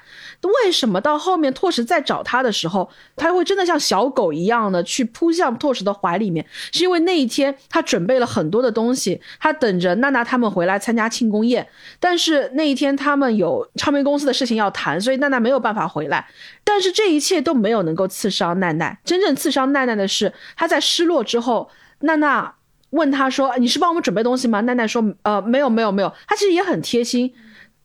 [0.66, 6.46] 为什么到后面拓实在找她的时候，她会真的像小狗一样的去扑向拓实的怀里面？
[6.72, 11.68] 是因为那一天她准备了很多的东西，她等着娜娜他们回来参加庆功宴，
[12.00, 16.28] 但是那一天他们有唱片公司的事情要谈，所以娜娜没有办法回来。
[16.64, 19.00] 但是这一切都没有能够刺伤奈奈。
[19.04, 21.70] 真正刺伤奈奈的是，她在失落之后，
[22.00, 22.56] 娜娜
[22.92, 27.34] 问她说：“你是帮我们准备东西吗？”奈奈说：“呃，没有，没有，没有。”她其实也很贴心，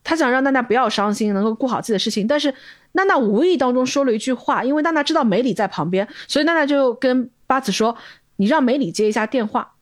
[0.03, 2.27] 她想让娜娜不要伤心，能够顾好自己的事情。
[2.27, 2.53] 但是
[2.93, 7.95] 娜娜无意当中说了一句话，因为娜娜知道梅里在旁边，所以娜娜就跟八子说
[8.37, 9.73] ：“你让梅里接一下电话。”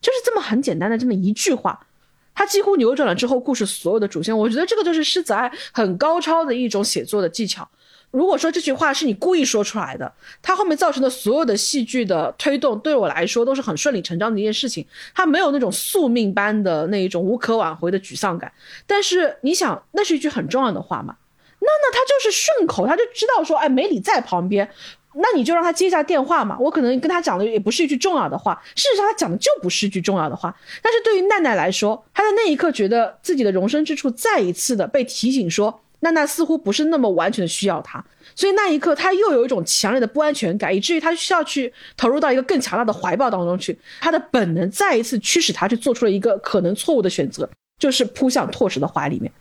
[0.00, 1.86] 就是这么很简单的这么一句话，
[2.34, 4.36] 她几乎扭转了之后故事所有的主线。
[4.36, 7.66] 我觉得这个就是狮子爱很高超的一种写作的技巧。
[8.14, 10.10] 如果说这句话是你故意说出来的，
[10.40, 14.86] 它后面造成的所有的戏剧的推动，对我来说都是很顺理成章的一件事情。
[15.12, 18.52] 它没有那种宿命般的那一种无可挽回的沮丧感。
[18.86, 21.16] 但是你想，那是一句很重要的话嘛？
[21.58, 24.70] 那那他就是顺口，他就知道说，哎，梅里在旁边，
[25.14, 26.56] 那你就让他接一下电话嘛。
[26.60, 30.54] 我可能跟他讲的也不是一句重要的话，事实上他讲的就不是一句重要的话。
[30.80, 35.80] 但是对于奈奈来说，她在那一刻觉得自己的容身之处再一次的被提醒说。
[36.04, 38.04] 娜娜似乎不是那么完全的需要他，
[38.36, 43.76] 所以那一刻他又有一种强烈的不安全感，以至于他需要去投入到一个更强大的怀抱当中去。
[44.00, 47.48] 他的本能再一次驱使他去做出了一个可能错误的选择，
[47.78, 49.32] 就是扑向拓石的怀里面。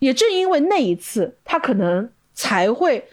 [0.00, 3.08] 也正因为那一次，他可能才会。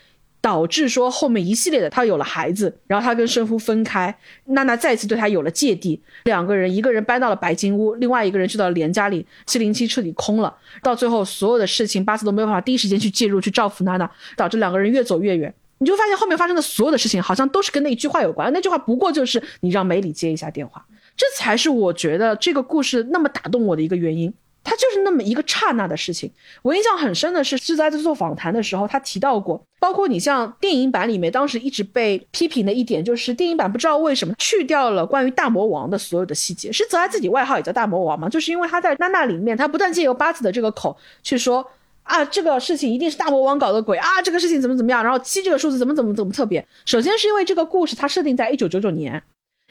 [0.46, 4.16] 导致说后面一系列的，他有了孩子，然后他跟生夫分开，
[4.50, 15.52] 娜娜再次对他有了芥蒂，两个人一个人搬到了白金屋，另外一个人去到了连家里，七零七彻底空了，到最后所有的事情，巴斯都没有办法第一时间去介入去照拂娜娜，导致两个人越走越远。
[15.80, 20.86] 你就发现后面发生的所有的事情，好像都是跟那一句话有关，那句话不过就是你让梅里接一下电话，
[21.18, 24.32] 这才是我觉得这个故事那么打动我的一个原因。
[24.66, 26.30] 他就是那么一个刹那的事情。
[26.64, 36.72] 我印象很深的是，是在做访谈的时候，他提到过，包括你像电影版里面，当时一直被批评的一点，就是电影版不知道为什么去掉了关于大魔王的所有的细节。
[36.72, 38.28] 是泽爱自己外号也叫大魔王吗？
[38.28, 41.66] 就是因为他在娜娜里面，他不断借由八子的这个口去说
[42.04, 46.66] 啊，这个事情一定是大魔王搞的鬼啊，这个事情怎么怎么样，然后七这个数字怎么怎么怎么特别。
[46.86, 49.22] 首先是因为这个故事它设定在一九九九年，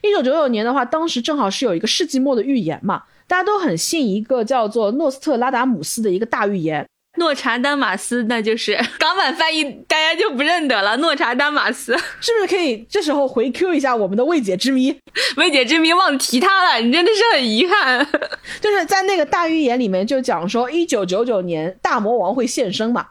[0.02, 3.02] 一九九九年的话，当时正好是有一个世纪末的预言嘛。
[3.26, 6.86] 大家都很信一个叫做诺斯特拉达姆斯的一个大预言，
[7.16, 10.94] 诺查丹马斯，那就是 港版翻译，大家就不认得了。
[10.98, 14.94] 诺查丹马斯 是不是可以这时候回 Q 一下我们的未解之谜？
[15.38, 18.06] 未解之谜忘提他了，你真的是很遗憾。
[18.60, 23.06] 就是在那个大预言里面就讲说，一九九九年大魔王会现身嘛，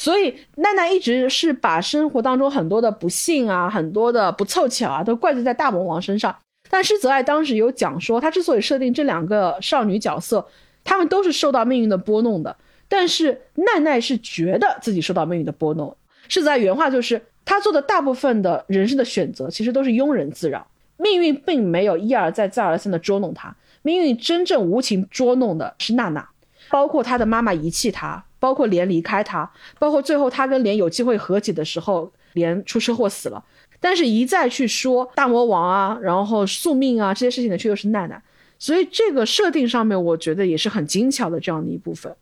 [0.00, 6.34] 所以奈奈一直是把生活当中很多的不幸啊，很多的不凑巧啊，都怪罪在大魔王身上。
[6.70, 10.46] 但施泽爱当时有讲说，他之所以设定这两个少女角色，
[10.82, 12.56] 她们都是受到命运的拨弄的。
[12.88, 15.94] 但是奈奈是觉得自己受到命运的拨弄。
[16.28, 20.66] 施泽爱原话就是，他做的大部分的人生的选择，其实都是庸人自扰。
[20.96, 26.26] 命运并没有一而再、再而三的捉弄他，命运真正无情捉弄的是娜娜，
[26.70, 33.44] 包括他的妈妈遗弃他，包括莲离开他，包括最后他跟莲有机会和解的时候，莲出车祸死了。
[33.78, 38.22] 但是，一再去说大魔王啊，然后宿命啊这些事情的，却又是奈奈。
[38.58, 42.14] 所以，这个设定上面，我觉得也是很精巧的这样的一部分。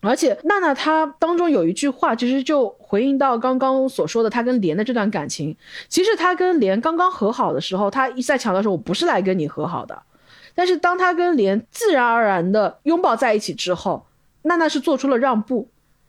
[0.00, 5.56] 而且，娜娜她当中有一句话，其实就回应到刚刚所说的她跟莲的这段感情。
[5.88, 10.02] 其实，她跟莲刚刚和好的时候，她一再强调说：“我不是来跟你和好的。”
[10.56, 14.04] 但是，当她跟莲自然而然的拥抱在一起之后，
[14.46, 15.68] 娜娜是做出了让步。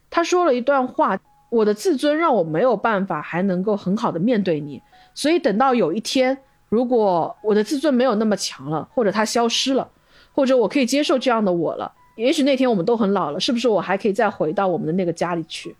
[0.10, 1.20] 她说了一段话
[1.50, 4.82] ：“我的自尊让我没有办法还能够很好的面对你。”
[5.14, 6.38] 所以等到有一天，
[6.70, 9.90] 如果我的自尊没有那么强了，或者它消失了，
[10.34, 15.76] 或者我可以接受这样的我了，也许那天我们都很老了，是不是我还可以再回到我们的那个家里去？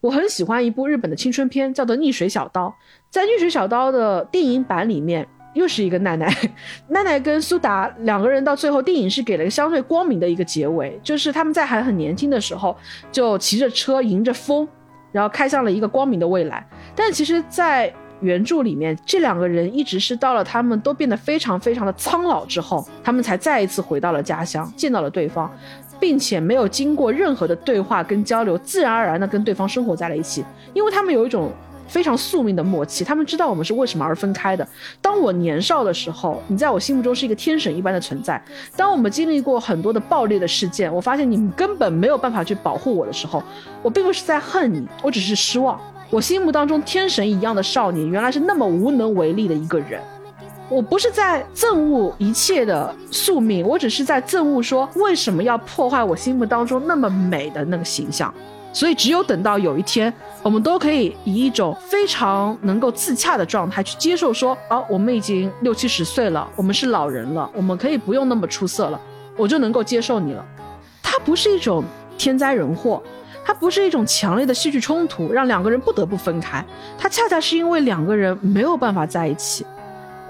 [0.00, 2.68] 我很喜欢一部日本的青春片，叫做《逆水小刀》。
[3.10, 6.32] 在《逆水小刀》的电影版里面，又是一个奈奈，
[6.88, 12.76] 奈奈跟苏达两个人到最后，电影是给了一个相对光明的一个结尾，就是他们在还很年轻的时候，
[13.10, 14.68] 就骑着车迎着风。
[15.12, 16.64] 然后开向了一个光明的未来。
[16.94, 25.50] 但其实，在原著里面，这两个人一直是到了他们都变得非常非常的苍老之后，他们才再一次回到了家乡，见到了对方，
[25.98, 31.50] 并且没有经过任何的对话跟交流，自然而然的跟对方生活在了一起，因为他们有一种。
[31.90, 34.66] 非常宿命的默契，他们知道我们是为什么而分开的。
[35.02, 38.40] 当我年少的时候，你在我心目中是一个天神一般的存在。
[38.76, 43.42] 当我们经历过很多的暴力的事件，我发现你们根本没有办法去保护我的时候，
[43.82, 45.78] 我并不是在恨你，我只是失望。
[46.10, 50.00] 我心目当中天神一样的少年，原来是那么无能为力的一个人。
[50.68, 58.32] 我不是在憎恶一切的宿命，我只是在憎恶说为什么要破坏我心目当中那么美的那个形象。
[58.72, 60.12] 所以，只有等到有一天，
[60.42, 69.00] 我们都可以以一种非常能够自洽的状态去接受，说，啊，我们已经六七十岁了，我们是老人了，我们可以不用那么出色了，
[69.36, 70.44] 我就能够接受你了。
[71.02, 71.82] 它不是一种
[72.16, 73.02] 天灾人祸，
[73.44, 76.64] 它不是一种强烈的戏剧冲突，让两个人不得不分开，
[76.96, 79.66] 它恰恰是因为两个人没有办法在一起。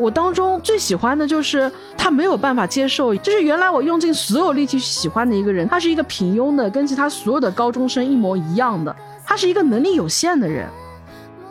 [0.01, 8.97] 我当中最喜欢的就是他没有办法接受，就是原来我用尽所有力气喜欢的一个人，他是一个平庸的，跟其他所有的高中生一模一样的，
[9.27, 10.67] 他是一个能力有限的人。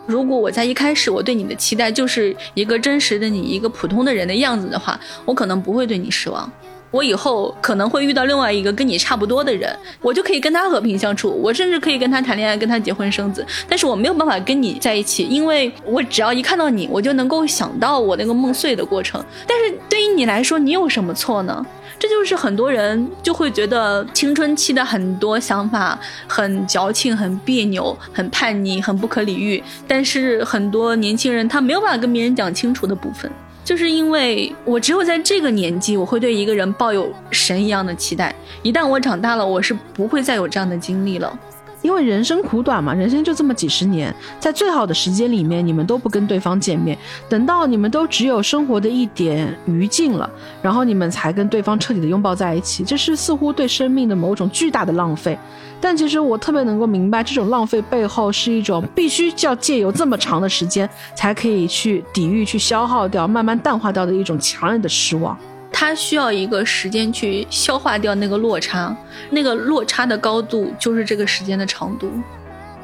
[0.08, 6.52] 如果我在一开始我对你的期待就是一个真实的你，一个普通的人的样子的话，我可能不会对你失望。
[6.92, 13.46] 我以后可能会遇到另外一个跟你差不多的人，我就可以跟他和平相处，我甚至可以跟他谈恋爱，跟他结婚生子。
[13.68, 19.24] 但是我没有办法跟你在一起，因为我只要一看到你，我就能够想到我那个梦碎的过程。
[19.48, 21.66] 但是对于你来说，你有什么错呢？
[22.00, 29.62] 这就是很多人就会觉得青春期的很多想法很矫情、很别扭、很叛逆、很不可理喻。
[29.86, 33.30] 但是很多年轻人他没有办法跟别人讲清楚的部分。
[33.70, 38.34] 就是因为我只有在这个年纪，我会对一个人抱有神一样的期待。
[38.64, 41.40] 一旦我长大了，我是不会再有这样的经历了。
[41.82, 46.98] 因为人生苦短嘛，人生就这么几十年，在最好的时间里面，你们都不跟对方见面，
[47.30, 50.30] 等到你们都只有生活的一点余烬了，
[50.62, 55.38] 然后你们才跟对方彻底的拥抱在一起，这是似乎对生命的某种巨大的浪费。
[55.82, 65.38] 但其实我特别能够明白，这种浪费背后是一种必须要借由这么长的时间才可以去抵御、去消耗掉、慢慢淡化掉的一种强烈的失望。
[65.72, 68.96] 他需要一个时间去消化掉那个落差，
[69.30, 72.12] 那个落差的高度就是这个时间的长度。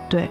[0.10, 0.30] 对，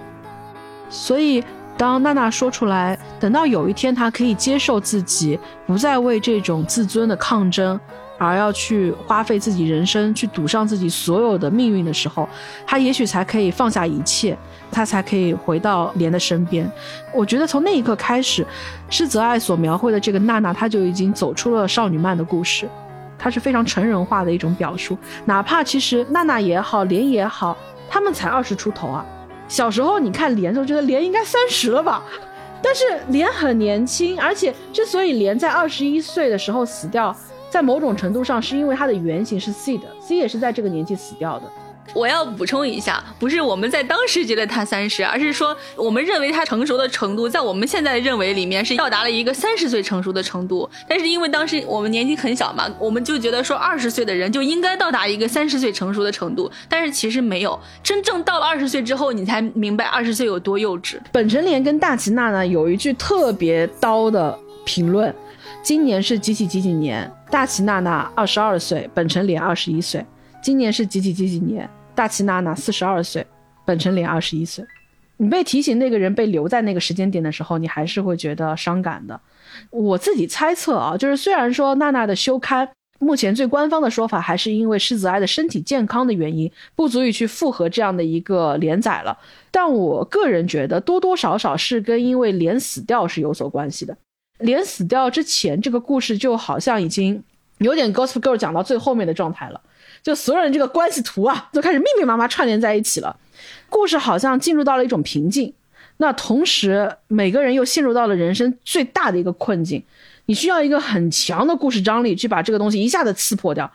[0.89, 1.45] 所以
[1.77, 7.79] 当娜娜说出来，等到有一天她可以接受自己，不再为这种自尊的抗争。
[8.17, 12.29] 而要去花费自己人生，去赌上自己所有的命运的时候，
[12.67, 14.37] 他也许才可以放下一切，
[14.71, 16.71] 他才可以回到莲的身边。
[17.13, 18.47] 我觉得从那一刻开始，
[18.89, 22.69] 施泽爱所描绘的这个娜娜，她就已经走出了少女漫的故事，
[23.19, 24.97] 她是非常成人化的一种表述。
[25.25, 27.57] 哪怕其实娜娜也好，莲也好，
[27.91, 29.05] 他们才二十出头啊。
[29.49, 32.03] 小时候你看莲，就觉得莲应该三十了吧，
[32.63, 37.15] 但是莲很年轻，而且之所以莲在二十一岁的时候死掉。
[37.55, 41.45] 在某种程度上，是因为他的原型是 C 的，C 也是在这个年纪死掉的。
[41.95, 50.69] 我要补充一下，不是我们在当时觉得他三十，而是说我们认为他成熟的程度，在我们现在认为里面是到达了一个三十岁成熟的程度。
[50.89, 56.51] 但是因为当时我们年纪很小嘛，我们就觉得说二十岁的人就应该到达一个三十岁成熟的程度。
[56.69, 60.97] 但是其实没有，真正到了二十岁之后，你才明白二十岁有多幼稚。
[61.13, 65.15] 本城莲跟大齐娜娜有一句特别刀的评论。
[65.65, 67.11] 今年是几几几几年？
[67.31, 70.05] 大齐娜娜二十二岁，本城莲二十一岁。
[70.43, 71.67] 今年是几几几几年？
[71.95, 73.27] 大齐娜娜四十二岁，
[73.65, 74.63] 本城莲二十一岁。
[75.17, 79.19] 你被提醒那个人被留在那个时间点的时候，你还是会觉得伤感的。
[79.71, 89.17] 我自己猜测啊，就是虽然说娜娜的休刊，目前最官方的说法还是因为狮子爱的身体健康的原因，不足以去复合这样的一个连载了。
[89.51, 93.97] 但我个人觉得多多少少是跟因为莲死掉是有所关系的。
[94.39, 97.23] 连死掉之前，这个故事就好像已经
[97.59, 99.61] 有点《Gossip Girl》讲到最后面的状态了，
[100.03, 103.17] 就所有人这个关系图啊，都开始密密麻麻串联在一起了。
[103.69, 105.53] 故事好像进入到了一种瓶颈，
[105.99, 109.83] 那同时每个人又陷入到了人生最大的一个困境，
[110.27, 113.71] 你需要一个很强的故事张力去把这个东西一下子刺破掉。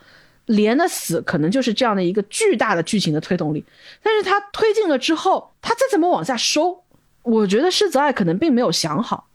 [0.45, 3.63] 连的死可能就是这样的一个巨大的剧情的推动力，
[4.01, 6.83] 但是他推进了之后，他再怎么往下收，
[7.21, 9.28] 我觉得狮子爱可能并没有想好。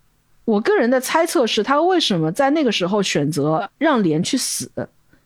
[0.44, 4.70] 我个人的猜测是，他为什么在那个时候选择让莲去死，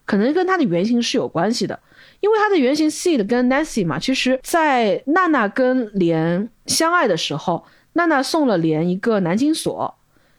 [0.04, 1.78] 可能跟他的原型是有关系的。
[2.20, 9.94] 因为他的原型 Seed 跟 Nancy 嘛，其实，在娜娜跟莲相爱的时候，娜娜送了莲一个南京锁，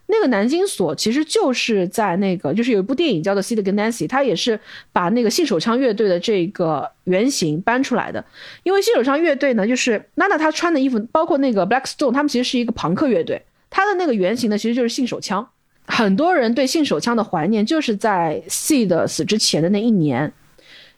[0.07, 4.59] 那个南京锁其实就是在那个，就是有一部电影叫做《Sid 跟 Nancy》，他也是
[4.91, 8.25] 把那个信手枪乐队的这个原型搬出来的。
[8.63, 15.47] 因为信手枪乐队呢，就是娜娜她穿的衣服，包括那个 Black Stone，他们其实是一个朋克乐队，他的那个原型呢，其实就是信手枪。
[15.85, 20.31] 很多人对信手枪的怀念，就是在 C 的死之前的那一年。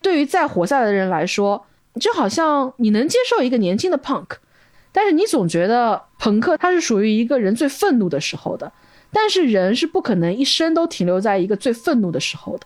[0.01, 1.65] 对于在活下来的人来说，
[1.99, 4.27] 就好像你能接受一个年轻的 Punk，
[4.91, 8.71] 但是你总觉得朋克它是属于一个人最愤怒的时候的。
[9.13, 12.65] 但是人是不可能一生都停留在一个最愤怒的时候的，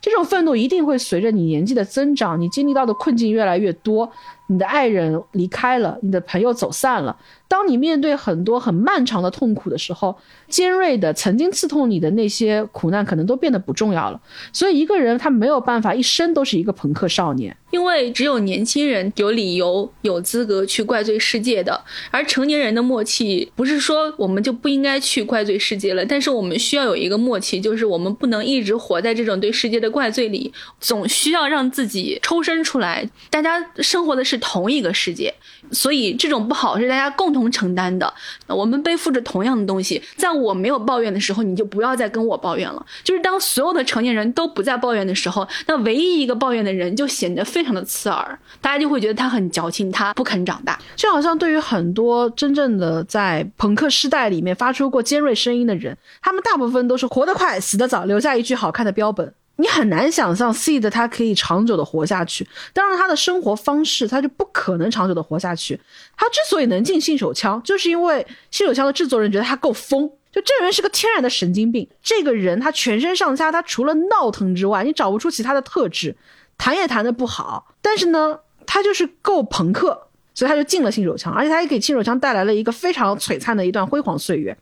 [0.00, 4.10] 这种愤怒一定会随着你年纪的增长，你经历到的困境越来越多。
[4.48, 7.16] 你的爱人离开了，你的朋友走散了。
[7.48, 10.16] 当你面对很多很漫长的痛苦的时候，
[10.48, 14.20] 尖锐的曾经刺痛你的那些苦难，可能都变得不重要了。
[14.52, 21.82] 所以，一个人他没有办法一生都是一个朋克少年，因为只有年轻人有理由、有资格去怪罪世界的。
[22.10, 33.08] 而成年人的默契，不是说我们就不应该去怪罪世界了，但是我们需要有一个默契，就是我们不能一直活在这种对世界的怪罪里，总需要让自己抽身出来。
[33.28, 34.36] 大家生活的是。
[34.38, 35.34] 同一个世界，
[35.70, 38.12] 所以这种不好是大家共同承担的。
[38.46, 42.84] 我们背负着同样的东西，在我没有抱怨的时候，你就不要再跟我抱怨了。
[43.02, 50.78] 就是当所有的成年人都不再抱怨的时候，那唯一一个抱怨的人就显得非常的刺耳，大家就会觉得他很矫情，他不肯长大。
[50.94, 59.32] 就好像对于很多真正的在朋克时代里面发出过尖锐声音的人，他们大部分都是活得快，死得早，留下一句好看的标本。
[59.58, 65.80] 你很难想象 Seed 他可以长久的活下去，当然他的生活方式他就不可能长久的活下去。
[66.14, 71.88] 他之所以能进信手枪，就是因为信手枪的制作人觉得他够疯，就这人是个天然的神经病。
[72.02, 76.14] 这个人他全身上下他除了闹腾之外，你找不出其他的特质，
[76.58, 84.58] 弹也弹的不好，但是呢，他就是够朋克，所以他就进了信手枪，而且他也给信手枪带来了一个非常璀璨的一段辉煌岁月。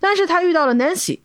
[0.00, 1.20] 但是他遇到了 Nancy。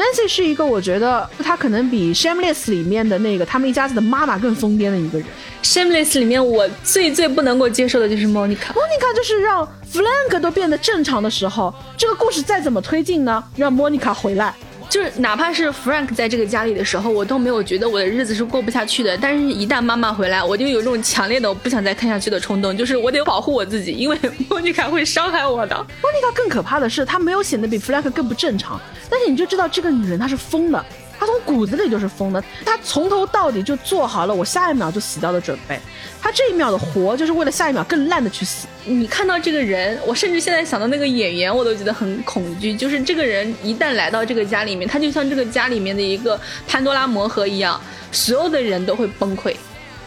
[0.00, 5.26] Nancy 是一个，我觉得她可能比 Shameless 里面的那个他们一家子的妈妈更疯癫的一个人。
[5.62, 8.72] Shameless 里面我最最不能够接受的就是 Monica。
[8.72, 13.44] Monica 就是让 Frank 都变得正常的时候，这个故事再怎么推进呢？
[13.56, 14.54] 让 Monica 回来。
[14.90, 19.16] 就是哪怕是 Frank 在这个家里的时候，我都没有觉得我的日子是过不下去的。
[19.16, 24.18] 但是，一旦妈妈回来，我就有这种强烈的我不想再看下去的冲动，就是我得保护我自己，因为
[24.48, 25.76] 莫妮卡会伤害我的。
[25.76, 30.84] 莫妮卡更可怕的是，她没有显得比 Frank 更不正常，但是你就知道这个女人她是疯的。
[31.20, 35.78] 他从骨子里就是疯的，他从头到底就做好了我下一秒就死掉的准备，
[36.18, 38.66] 他这一秒的活就是为了下一秒更烂的去死。
[38.86, 42.74] 你看到这个人，我甚至现在想到那个演员，我都觉得很恐惧。
[42.74, 47.78] 就是这个人一旦来到这个家里面，他就像这个家里面的一个潘多拉魔盒一样，
[48.10, 49.54] 所有的人都会崩溃。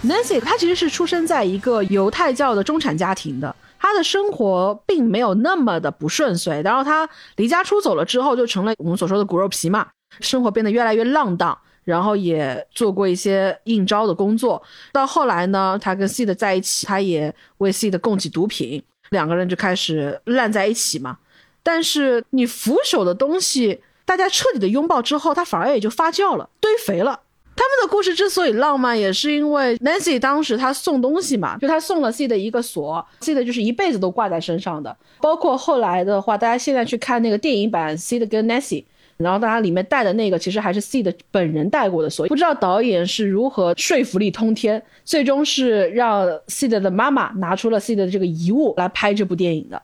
[0.03, 6.59] Nancy 他其实是出生在一个犹太教的中产家庭的，他的生活并没有那么的不顺遂。
[6.63, 9.85] 然后他离家出走了之后，就成了我们所说的骨肉皮嘛。
[10.19, 14.61] 生活变得越来越浪荡，然后也做过一些应招的工作。
[14.91, 21.17] 到后来呢，他跟 C 的在一起，他也为 C 的供给毒品，两个人就开始烂在一起嘛。
[21.61, 27.21] 但是你腐朽的东西，大家彻底的拥抱之后，它反而也就发酵了，堆肥了。
[27.55, 34.97] 他们的故事之所以浪漫，也是因为 Nancy 当时他送东西嘛，就他送了 C 的一个锁，C 的就是一辈子都挂在身上的。
[35.21, 38.83] 包括后来的话，大家现在去看那个电影版 C 的跟 Nancy。
[39.17, 49.81] 然后大家里面带的那个，其实还是 C 的本人带过的，所以不知道导演是如何说服力通天，最终是让 C 的的妈妈拿出了 C 的这个遗物来拍这部电影的。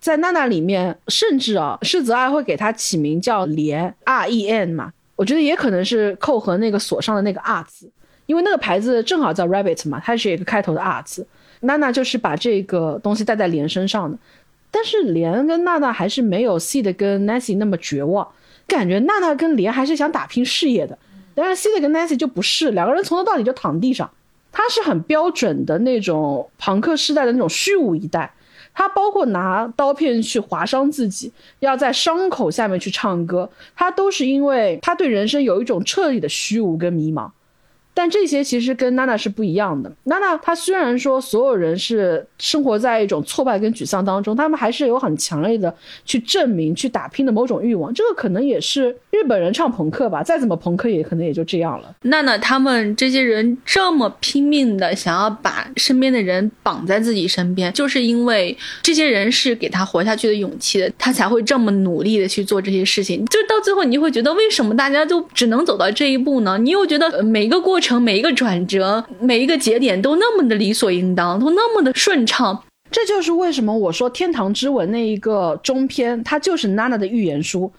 [0.00, 7.90] 在娜娜里面，甚至啊，世泽爱会给她起名叫莲 R E N 嘛，我觉得也可能是扣合那个锁上的那个 R 字，
[8.24, 11.26] 因为那个牌子正好叫 Rabbit 嘛，它是一个开头的 R 字。
[11.60, 14.16] 娜娜就是把这个东西戴在莲身上的，
[14.70, 18.26] 但是莲跟娜娜还是没有 C 的跟 Nancy 那么绝望。
[18.70, 20.96] 感觉娜娜跟莲还是想打拼事业的，
[21.34, 24.08] 但是 C 的跟 Nancy 就不是，两个人从头到底就躺地上。
[24.52, 28.32] 他是很标准的那种朋克时代的那种虚无一代，
[28.72, 37.30] 他包括拿刀片去划伤自己，要在伤口下面去唱歌，他都是因为他对人生有一种彻底的虚无跟迷茫。
[38.00, 39.92] 但这些其实跟娜娜是不一样的。
[40.04, 45.74] 娜娜她虽然说所有人是生活在一种挫败跟沮丧当中，他们还是有很强烈的
[46.06, 47.92] 去证明、去打拼的某种欲望。
[47.92, 51.94] 这个可能也是日本人唱朋克吧，再怎么朋克也可能也就这样了。
[52.04, 63.26] 娜娜他们这些人这么拼命的想要把身边的人绑在自己身边，就是因为这些人是给他活下去的勇气的，他才会这么努力的去做这些事情。
[63.26, 66.56] 就到最后你就会觉得，为什么大家都只能走到这一步呢？
[66.56, 67.89] 你又觉得每个过程。
[67.90, 72.62] 成每一个转折，每一个节点都那么的理所应当，都那么的顺畅。
[72.88, 77.72] 这就是为什么我说《天堂之吻》那一个中篇，它就是娜娜的预言书。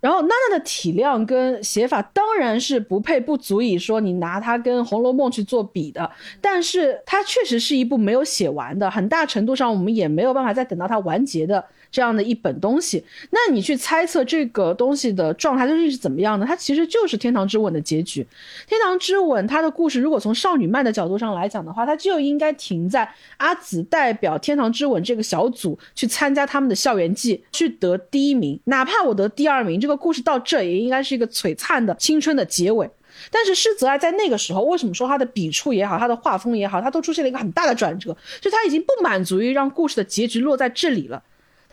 [0.00, 11.62] 然后娜娜的体量跟写法当然是不配不足以说你拿它跟《红楼梦》去做比的，但是它确实是一部没有写完的，很大程度上我们也没有办法再等到它完结的。
[11.94, 16.44] 这样的一本东西，那你去猜测这个东西的状态究竟是怎么样的？
[16.44, 18.20] 它其实就是《天堂之吻》的结局。
[18.68, 28.58] 《天堂之吻》它的故事，如果从少女漫的角度上来讲的话，它就应该停在阿紫代表《天堂之吻》这个小组去参加他们的校园季，去得第一名。
[28.64, 32.90] 哪怕我得第二名，这个故事到这也应该是一个璀璨的青春的结尾。
[33.30, 41.22] 但是施泽爱在那个时候，为什么说他的笔触也好，他的画风也好，他都出现了一个很大的转折，就他已经不满足于让故事的结局落在这里了。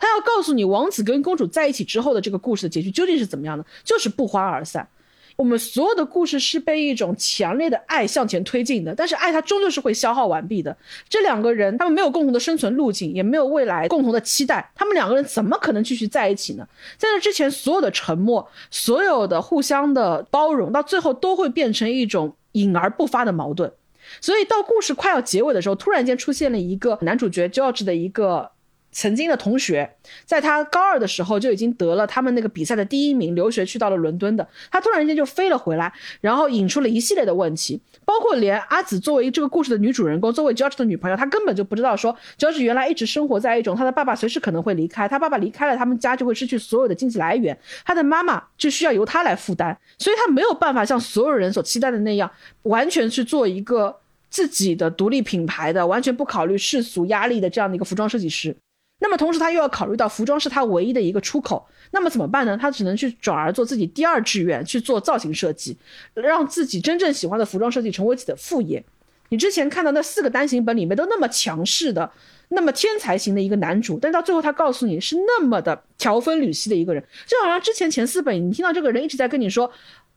[0.02, 3.64] 他要告诉你，王子跟公主在一起之后的这个故事的结局究竟是怎么样的？
[3.84, 4.88] 就是不欢而散。
[5.36, 10.76] 我们所有的故事是被一种强烈的爱向前推进的，但是爱它终究是会消耗完毕的。
[11.08, 16.66] 这两个人，他们没有共同的生存路径，也没有未来共同的期待，他们两个人怎么可能继续在一起呢？
[16.98, 23.72] 在这之前，所有的沉默，所有的互相的包容，到最后都会变成一种隐而不发的矛盾。
[24.20, 28.50] 所以到故事快要结尾的时候，突然间出现了一个男主角 George 的一个。
[28.92, 29.90] 曾经的同学，
[30.24, 34.46] 在他高二的时候就已经得了他们那个比赛的第一名，留学去到了伦敦的。
[34.70, 52.30] 他突然间就飞了回来，然后引出了一系列的问题，包括连阿紫作为这个故事的女主人公，作为 George 的女朋友，她根本就不知道说 George 原来一直生活在一种他的爸爸随时可能会离开，他爸爸离开了，他们家就会失去所有的经济来源，他的妈妈就需要由他来负担，所以他没有办法像所有人所期待的那样，
[52.64, 53.96] 完全去做一个
[54.28, 58.54] 自己的独立品牌的，完全不考虑世俗压力的这样的一个服装设计师。
[59.02, 62.56] 那么同时，他又要考虑到服装是他唯一的一个出口，那么怎么办呢？
[62.56, 65.76] 他只能去转而做自己第二志愿，去做造型设计，
[66.14, 68.82] 让自己真正喜欢的服装设计成为自己的副业。
[69.30, 72.08] 你之前看到那四个单行本里面都那么强势的、
[72.50, 79.68] 那么天才型的一个男主，但到最后他告诉你是那么的条分缕析的一个人，就好像之前前四本你听到这个人一直在跟你说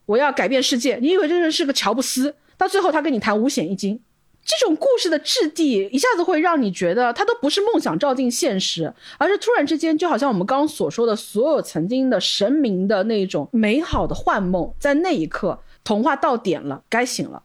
[0.06, 4.00] 我要改变世界，你以为这个人是个乔布斯，到最后他跟你谈五险一金。
[4.46, 17.42] 这种故事的质地一下子会让你觉得它都不是梦想照进现实，而是突然之间就好像我们刚刚所说的所有曾经的神明的那种美好的幻梦，在那一刻童话到点了，该醒了。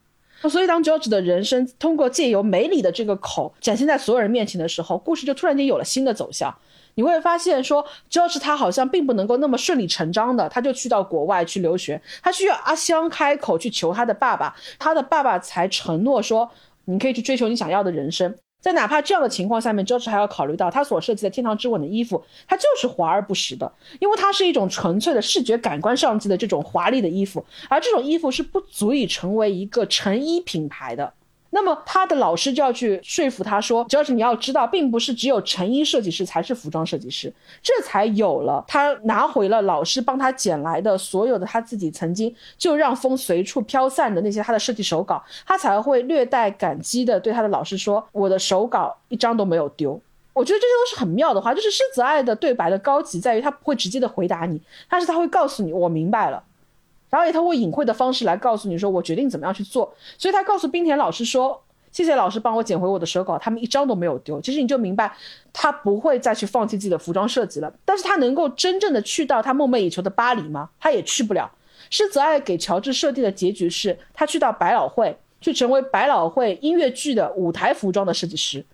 [0.48, 6.54] 所以当 George 的人生通过借由梅里的这个口展现在所有人面前的时候，故事就突然间有了新的走向。
[6.96, 16.50] 你会发现说，George 他好像并不能够那么顺理成章的，他就去到国外去留学，他需要阿香开口去求他的爸爸，他的爸爸才承诺说。
[16.90, 31.12] 你可以去追求你想要的人生，在哪怕这样的情况下面，Josh 还要考虑到他所设计的天堂之吻的衣服，它就是华而不实的，因为它是一种纯粹的视觉感官上机的这种华丽的衣服，而这种衣服是不足以成为一个成衣品牌的。
[31.50, 37.32] 那么他的老师就要去说服他说，只要是你要知道，并不是只有成衣设计师才是服装设计师，
[37.62, 50.00] 这才有了他拿回了老师帮他捡来的所有的他自己曾经就让风随处飘散的那些他的设计手稿，他才会略带感激的对他的老师说，我的手稿一张都没有丢。
[50.32, 56.40] 我觉得这些都是很妙的话，就是狮子爱的对白的高级在于他不会直接的回答你，但是他会告诉你我明白了。
[57.10, 59.92] 然后以他会隐晦的方式来告诉你说，我决定怎么样去做。
[60.16, 65.12] 所以他告诉冰田老师说：“谢谢老师帮我捡回我的手稿，他们一张都没有丢。”其实你就明白，
[65.52, 67.72] 他不会再去放弃自己的服装设计了。
[67.84, 70.70] 但是他能够真正的去到他梦寐以求的巴黎吗？
[70.78, 71.50] 他也去不了。
[71.90, 78.64] 施泽爱给乔治设定的结局是他去到百老汇，去成为百老汇音乐剧的舞台服装的设计师。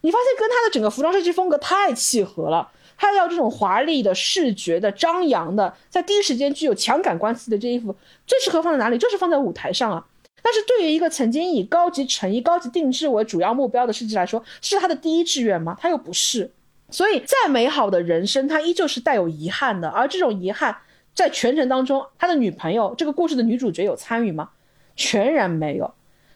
[0.00, 2.68] 你发现跟他的整个服装设计风格太契合了。
[2.96, 7.94] 他要这种华丽的、视觉的、张扬的，在第一时间具有强感官刺激的这衣服，
[8.26, 8.96] 最适合放在哪里？
[8.98, 10.06] 就是放在舞台上啊。
[10.42, 15.76] 但是对于一个曾经以高级成衣、高级定制为主要目标的设计来说，是他的第一志愿吗？
[15.80, 16.50] 他又不是。
[16.88, 19.88] 所以再美好的人生，他依旧是带有遗憾的。
[19.88, 20.76] 而这种遗憾，
[21.14, 24.50] 在全程当中，他的女朋友这个故事的女主角有参与吗？
[24.94, 25.92] 全然没有。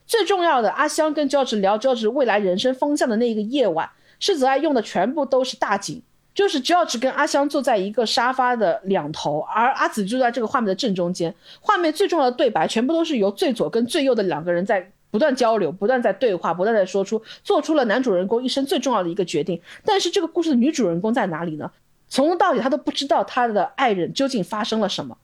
[0.07, 3.89] 最重要的，阿香跟 George 聊 George 未来人生方向的那一个夜晚，
[4.19, 6.03] 世子爱用的全部都是大景。
[6.35, 11.35] 就是 George 跟阿香坐在一个沙发的两头，而阿紫就在这个画面的正中间。
[11.61, 19.61] 画面最重要的对白全部都是由最左跟最右的两个人在不断交流、不断在对话、不断在说出，做出了男主人公一生最重要的一个决定。
[19.85, 21.71] 但是这个故事的女主人公在哪里呢？
[22.09, 25.17] 从头到底她都不知道她的爱人究竟发生了什么。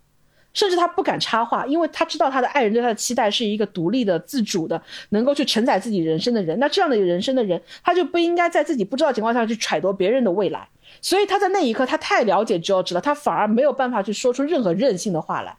[0.56, 4.80] 甚至他不敢插话，因为他知道他的爱人对他的期待是一个独立的、自主的，
[5.10, 6.58] 能够去承载自己人生的人。
[6.58, 10.66] 那这样的人生的人，他就不应该在自己不知道情况下去揣度别人的未来。
[11.02, 15.54] 所以他在那一刻，他太了解 George 了，他反而没有办法去说出任何任性的话来。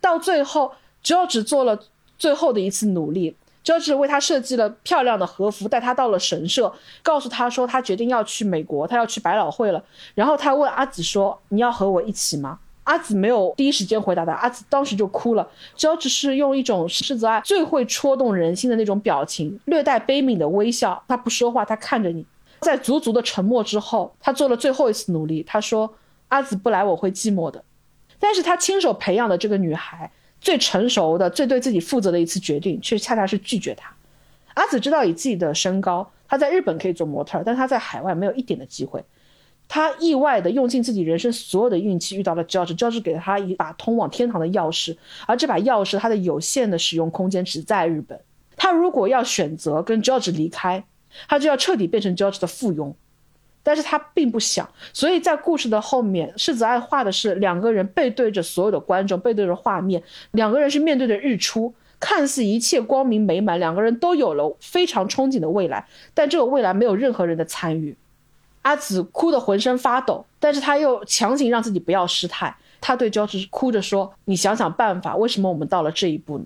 [0.00, 0.72] 到最后
[1.04, 1.78] ，George 做了
[2.16, 6.72] 最后的一次努力，George 为他设计了漂亮的和服，带他到了神社，
[7.02, 9.84] 告诉他说他决定要去美国，他要去百老汇了。
[10.14, 15.46] 然后他问阿紫说：“你要和我一起吗？”阿紫没有第一时间回答他，阿紫当时就哭了。
[15.76, 21.04] George 是用一种世子爱最会戳动人心的那种表情，略带悲悯的微笑。
[21.06, 22.24] 他不说话，他看着你。
[22.60, 25.42] 在足足的沉默之后，他做了最后一次努力。
[25.46, 25.94] 他说
[26.28, 27.62] ：“阿紫不来，我会寂寞的。”
[28.18, 30.10] 但是他亲手培养的这个女孩，
[30.40, 33.92] 最成熟的、最对自己负责的一次决定，却恰恰是拒绝他。
[34.54, 39.04] 阿紫知道以自己的身高，他在日本可以做模特，但他在海外没有一点的机会。
[39.68, 44.96] 他意外的用尽自己人生所有的运气，遇到了 George，George 给了他一把通往天堂的钥匙，
[45.26, 48.18] 而这把钥匙它的有限的使用空间只在日本。
[48.56, 50.82] 他如果要选择跟 George 离开，
[51.28, 52.92] 他就要彻底变成 George 的附庸。
[53.62, 67.94] 但是他并不想，所以在故事的后面，世子爱画的是两个人背对着所有的观众，背对着画面，两个人是面对着日出，看似一切光明美满，两个人都有了非常憧憬的未来，但这个未来没有任何人的参与。
[68.68, 72.54] 阿紫哭得浑身发抖，但是他又强行让自己不要失态。
[72.82, 76.44] 他对焦志哭着说：“你想想办法，为什么我们到了这一步呢？”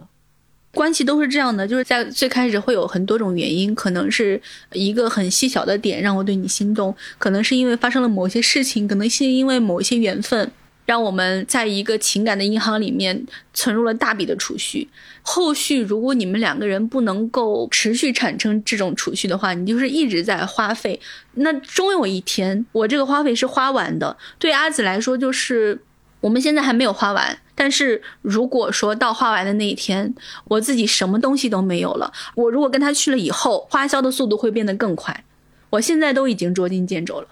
[0.73, 4.41] 关系都是这样的，就是在最开始会有很多种原因，可能是
[4.73, 10.53] 一个很细小的点让我对你心动，可能是因为发生了某些事情，可能是因为某些缘分。
[10.85, 14.89] 让我们在一个情感的银行里面存入了大笔的储蓄。
[15.23, 21.01] 后续如果你们两个人不能够持续产生这种储蓄的话，你就是一直在花费。
[21.35, 24.17] 那终有一天，我这个花费是花完的。
[24.39, 25.81] 对阿紫来说，就是
[26.21, 27.39] 我们现在还没有花完。
[27.55, 30.13] 但是如果说到花完的那一天，
[30.45, 35.25] 我自己什么东西都没有了，我如果跟他去了以后，花销的速度会变得更快。
[35.73, 37.29] 我现在都已经捉襟见肘了。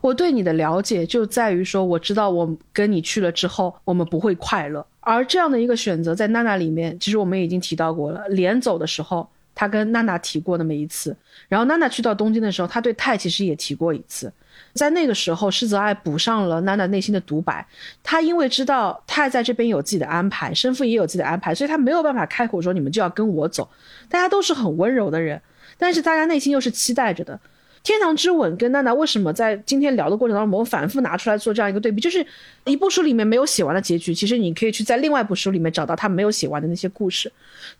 [0.00, 4.84] 我对你的了解就在于说，我知道我跟你去了之后，我们不会快乐。
[4.98, 8.26] 而这样的一个选择，在娜娜里面，其实我们已经提到过了。
[8.30, 11.16] 连走的时候，他跟娜娜提过那么一次。
[11.48, 14.32] 然后娜娜去到东京的时候，他对泰其实也提过一次。
[14.72, 17.64] 在那个时候，施泽爱补上了娜娜内心的独白。
[18.02, 23.68] 他因为知道泰在这边有自己的安排，生父也有自己的安排，所以他没有办法开口说你们就要跟我走。
[24.08, 25.40] 大家都是很温柔的人，
[25.78, 27.38] 但是大家内心又是期待着的。
[27.84, 32.00] 天堂之吻跟娜娜为什么在今天聊的过程当中，我们反复拿出来做这样一个对比？
[32.00, 32.26] 就是
[32.64, 37.30] 一部书里面没有写完的结局，其实你可以去在另外一部书里面找到他没有写完的那些故事。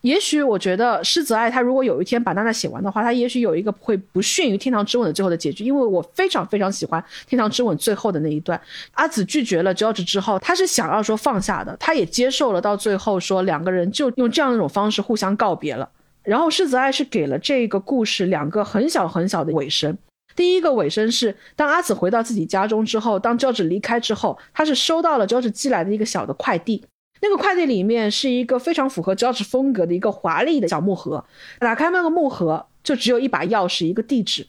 [0.02, 5.64] 也许我觉得狮子爱他如果有一天把娜娜写完的话，他也许有一个会不逊于天堂之吻的最后的结局。
[5.64, 8.60] 因为我非常非常喜欢天堂之吻最后的那一段，
[8.92, 15.88] 阿紫拒绝了 George 之后，他是想要说放下的，他也接受了，到最后说两个人就用这样一种方式互相告别了。
[16.24, 19.96] 然后世子爱是给了这个故事两个很小很小的尾声。
[20.34, 26.84] 第一个尾声是，当阿紫回到自己家中之后，当 George 离开之后，他是收到了 George 寄来的一个小的快递。
[27.20, 31.24] 那个快递里面是一个非常符合 George 风格的一个华丽的小木盒。
[31.60, 34.46] 打开那个木盒，就只有一把钥匙，一个地址。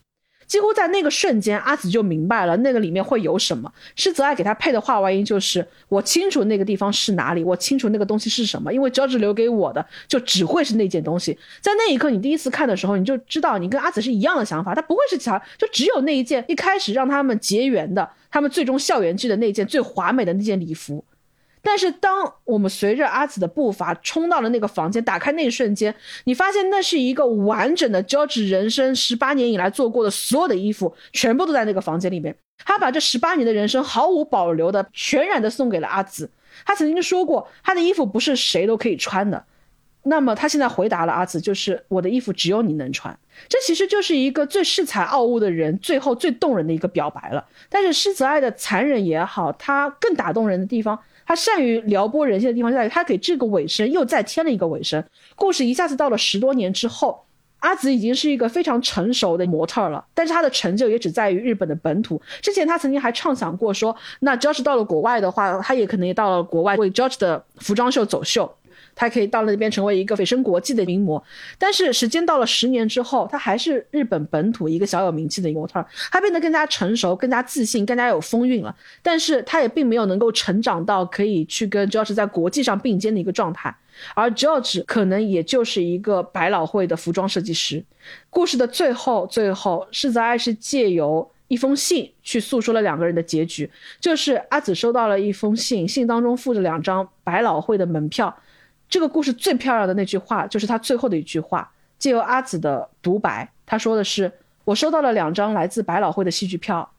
[0.47, 3.71] 几乎在那个瞬间，阿紫就明白了那个里面会有什么。
[3.95, 11.37] 是泽爱给他配的话外音就是：我清楚那个地方是哪里，我清楚那个东西是什么，因为 George 留给我的就只会是那件东西。
[11.61, 21.03] 在那一刻，你第一次看的时候，你就知道你跟阿紫是一样的想法，他不会是其他，就只有那一件一开始让他们结缘的，他们最终校园剧的那件最华美的那件礼服。
[21.67, 25.93] 但是，当我们随着阿紫的步伐冲到了那个房间，打开那一瞬间，
[26.25, 32.35] 你发现那是一个完整的 George 人生十八年以来做过的所有的衣服，全部都在那个房间里面。
[32.59, 36.29] 他把这十八年的人生毫无保留的、全然的送给了阿紫。
[36.65, 39.43] 他曾经说过，他的衣服不是谁都可以穿的。
[40.03, 43.17] 那么他现在回答了阿紫，就是我的衣服只有你能穿。
[43.49, 47.43] 这其实就是一个最恃才傲物的人最后最动人的一个表白了。
[47.69, 50.99] 但是狮子爱的残忍也好，他更打动人的地方。
[51.25, 55.03] 他善于撩拨人心的地方在于，他给这个尾声又再添了一个尾声。
[55.35, 57.25] 故事一下子到了十多年之后，
[57.59, 62.21] 阿紫已经是一个非常成熟的模特了，但是她的成就也只在于日本的本土。
[62.41, 68.55] 之前她曾经还畅想过说，那 George 到了国外的话，他也可能也到了国外为 George 的服装秀走秀。
[68.95, 71.21] 他可以到那边成为一个蜚声国际的名模，
[71.59, 75.85] 但是时间到了十年之后，他还是日本本土一个小有名气的模特。
[76.11, 83.75] 他变得更加成熟、更加自信、更加有风韵了，但是他也并没有能够成长到可以去跟 George 在国际上并肩的一个状态。
[84.13, 87.83] 而 George 可能也就是一个百老汇的服装设计师。
[88.29, 93.69] 故事的最后，最后世泽爱是借由一封信去诉说了两个人的结局，
[93.99, 98.35] 就是阿紫收到了一封信，信当中附着两张百老汇的门票。
[98.89, 104.31] 这个故事最漂亮的那句话，就是他最后的一句话，借由阿紫的独白，他说的是
[104.63, 106.89] ：“我收到了两张来自百老汇的戏剧票，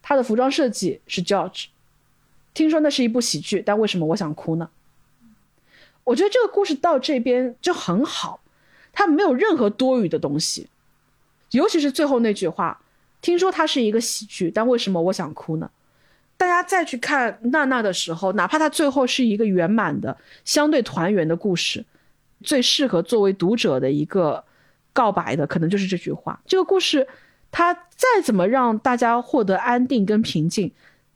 [0.00, 1.66] 他的服装设计是 George。
[2.54, 4.70] 听说那是一部喜剧，但为什么我想哭呢？”
[6.04, 8.40] 我觉得这个故事到这边就很好，
[8.92, 10.68] 它没有任何多余的东西，
[11.50, 12.80] 尤其是最后那句话
[13.20, 15.70] ：“听说它是一个喜剧，但为什么我想哭呢？”
[16.36, 21.84] 大家再去看娜娜的时候，哪怕她最后是一个圆满的、相对团圆的故事，
[22.42, 24.44] 最适合作为读者的一个
[24.92, 26.40] 告白的，可能就是这句话。
[26.46, 27.06] 这个故事，
[27.50, 30.72] 它再怎么让大家获得安定跟平静，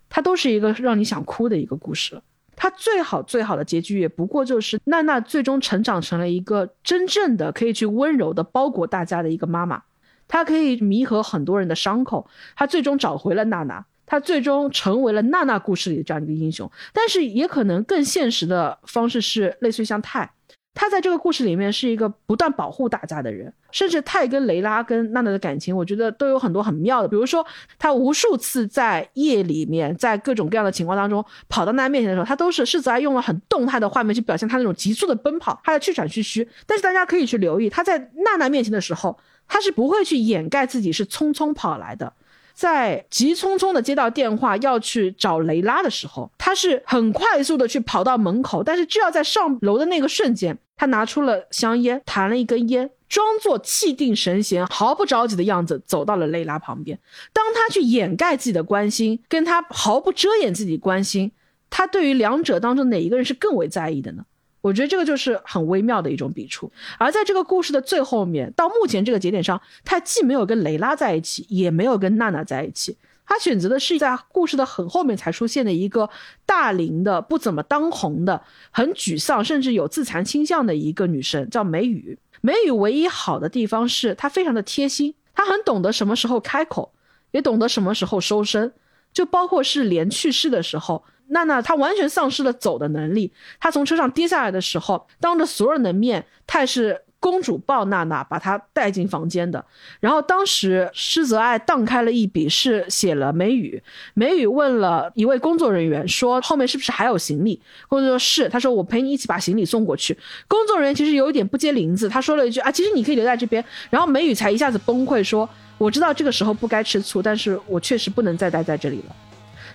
[0.09, 2.21] 它都是一个让你想哭的一个故事。
[2.57, 9.83] 它最好最好的结局，也不过就是娜娜最终成长成了一个真正的可以去温柔的包裹大家的一个妈妈。
[10.27, 13.85] 她可以弥合很多人的伤口，她最终找回了娜娜。
[14.09, 20.29] 他最终成为了娜娜故事里的这样一个英雄，但是也可能更现实的方式是类似于像泰，
[20.75, 27.47] 他在这个故事里面是一个不断保护大家的人，甚至泰跟雷拉跟娜娜的感情，我觉得都有很多很妙的，比如说
[27.79, 42.13] 他无数次在夜里面，在各种各样的情况当中跑到娜娜面前的时候，他都是世子爱用了很动态的画面去表现他那种急促的奔跑，他在气喘吁吁，但是大家可以去留意他在娜娜面前的时候，他是不会去掩盖自己是匆匆跑来的。
[42.59, 56.99] 在急匆匆的接到电话要去找雷拉的时候，他是很快速的去跑到门口，但是就要在上楼的那个瞬间，他拿出了香烟，弹了一根烟，装作气定神闲、毫不着急的样子走到了雷拉旁边。
[57.33, 61.31] 当他去掩盖自己的关心，跟他毫不遮掩自己关心，
[61.71, 64.25] 他对于两者当中哪一个人是更为在意的呢？
[64.61, 76.11] 我觉得这个就是很微妙的一种笔触，而在这个故事的最后面，到目前这个节点上，他既没有跟雷拉在一起，也没有跟娜娜在一起，他选择的是在故事的很后面才出现的一个
[76.45, 82.19] 大龄的、不怎么当红的、很沮丧，甚至有自残倾向的一个女生，叫梅雨。
[82.41, 86.93] 梅雨唯一好的地方是她非常的贴心，她很懂得什么时候开口，
[87.31, 88.73] 也懂得什么时候收声，
[89.13, 91.05] 就包括是莲去世的时候。
[91.29, 99.65] 娜娜她完全丧失了走的能力，她从车上跌下来的时候，当着所有人的面，泰是公主抱娜娜，把她带进房间的。
[99.99, 103.83] 然后当时施泽爱荡开了一笔，是写了梅雨。
[104.15, 119.17] 梅雨问了一位工作人员说：“后面是不是还有行李？”工作人员说是，他说：“我陪你一起把行李送过去。”工作人员其实有一点不接林子，他说了一句：“啊，其实你可以留在这边。”然后梅雨才一下子崩溃说：“我知道这个时候不该吃醋，但是我确实不能再待在这里了。”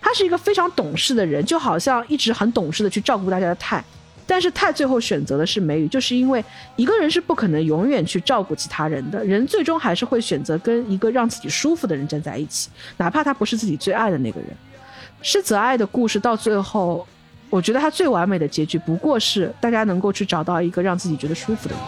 [0.04, 3.82] 他是一个非常懂事的人，就好像一直很懂事的去照顾大家的泰，
[4.28, 6.44] 但是泰最后选择的是梅雨，就是因为
[6.76, 14.50] 一个人是不可能永远去照顾其他人的，人最终还是会选择跟一个让自己舒服的人站在一起，哪怕他不是自己最爱的那个人。
[15.22, 17.08] 施泽爱的故事到最后，
[17.50, 21.84] 我觉得他最完美的结局不过是大家能够去找到一个让自己觉得舒服的人。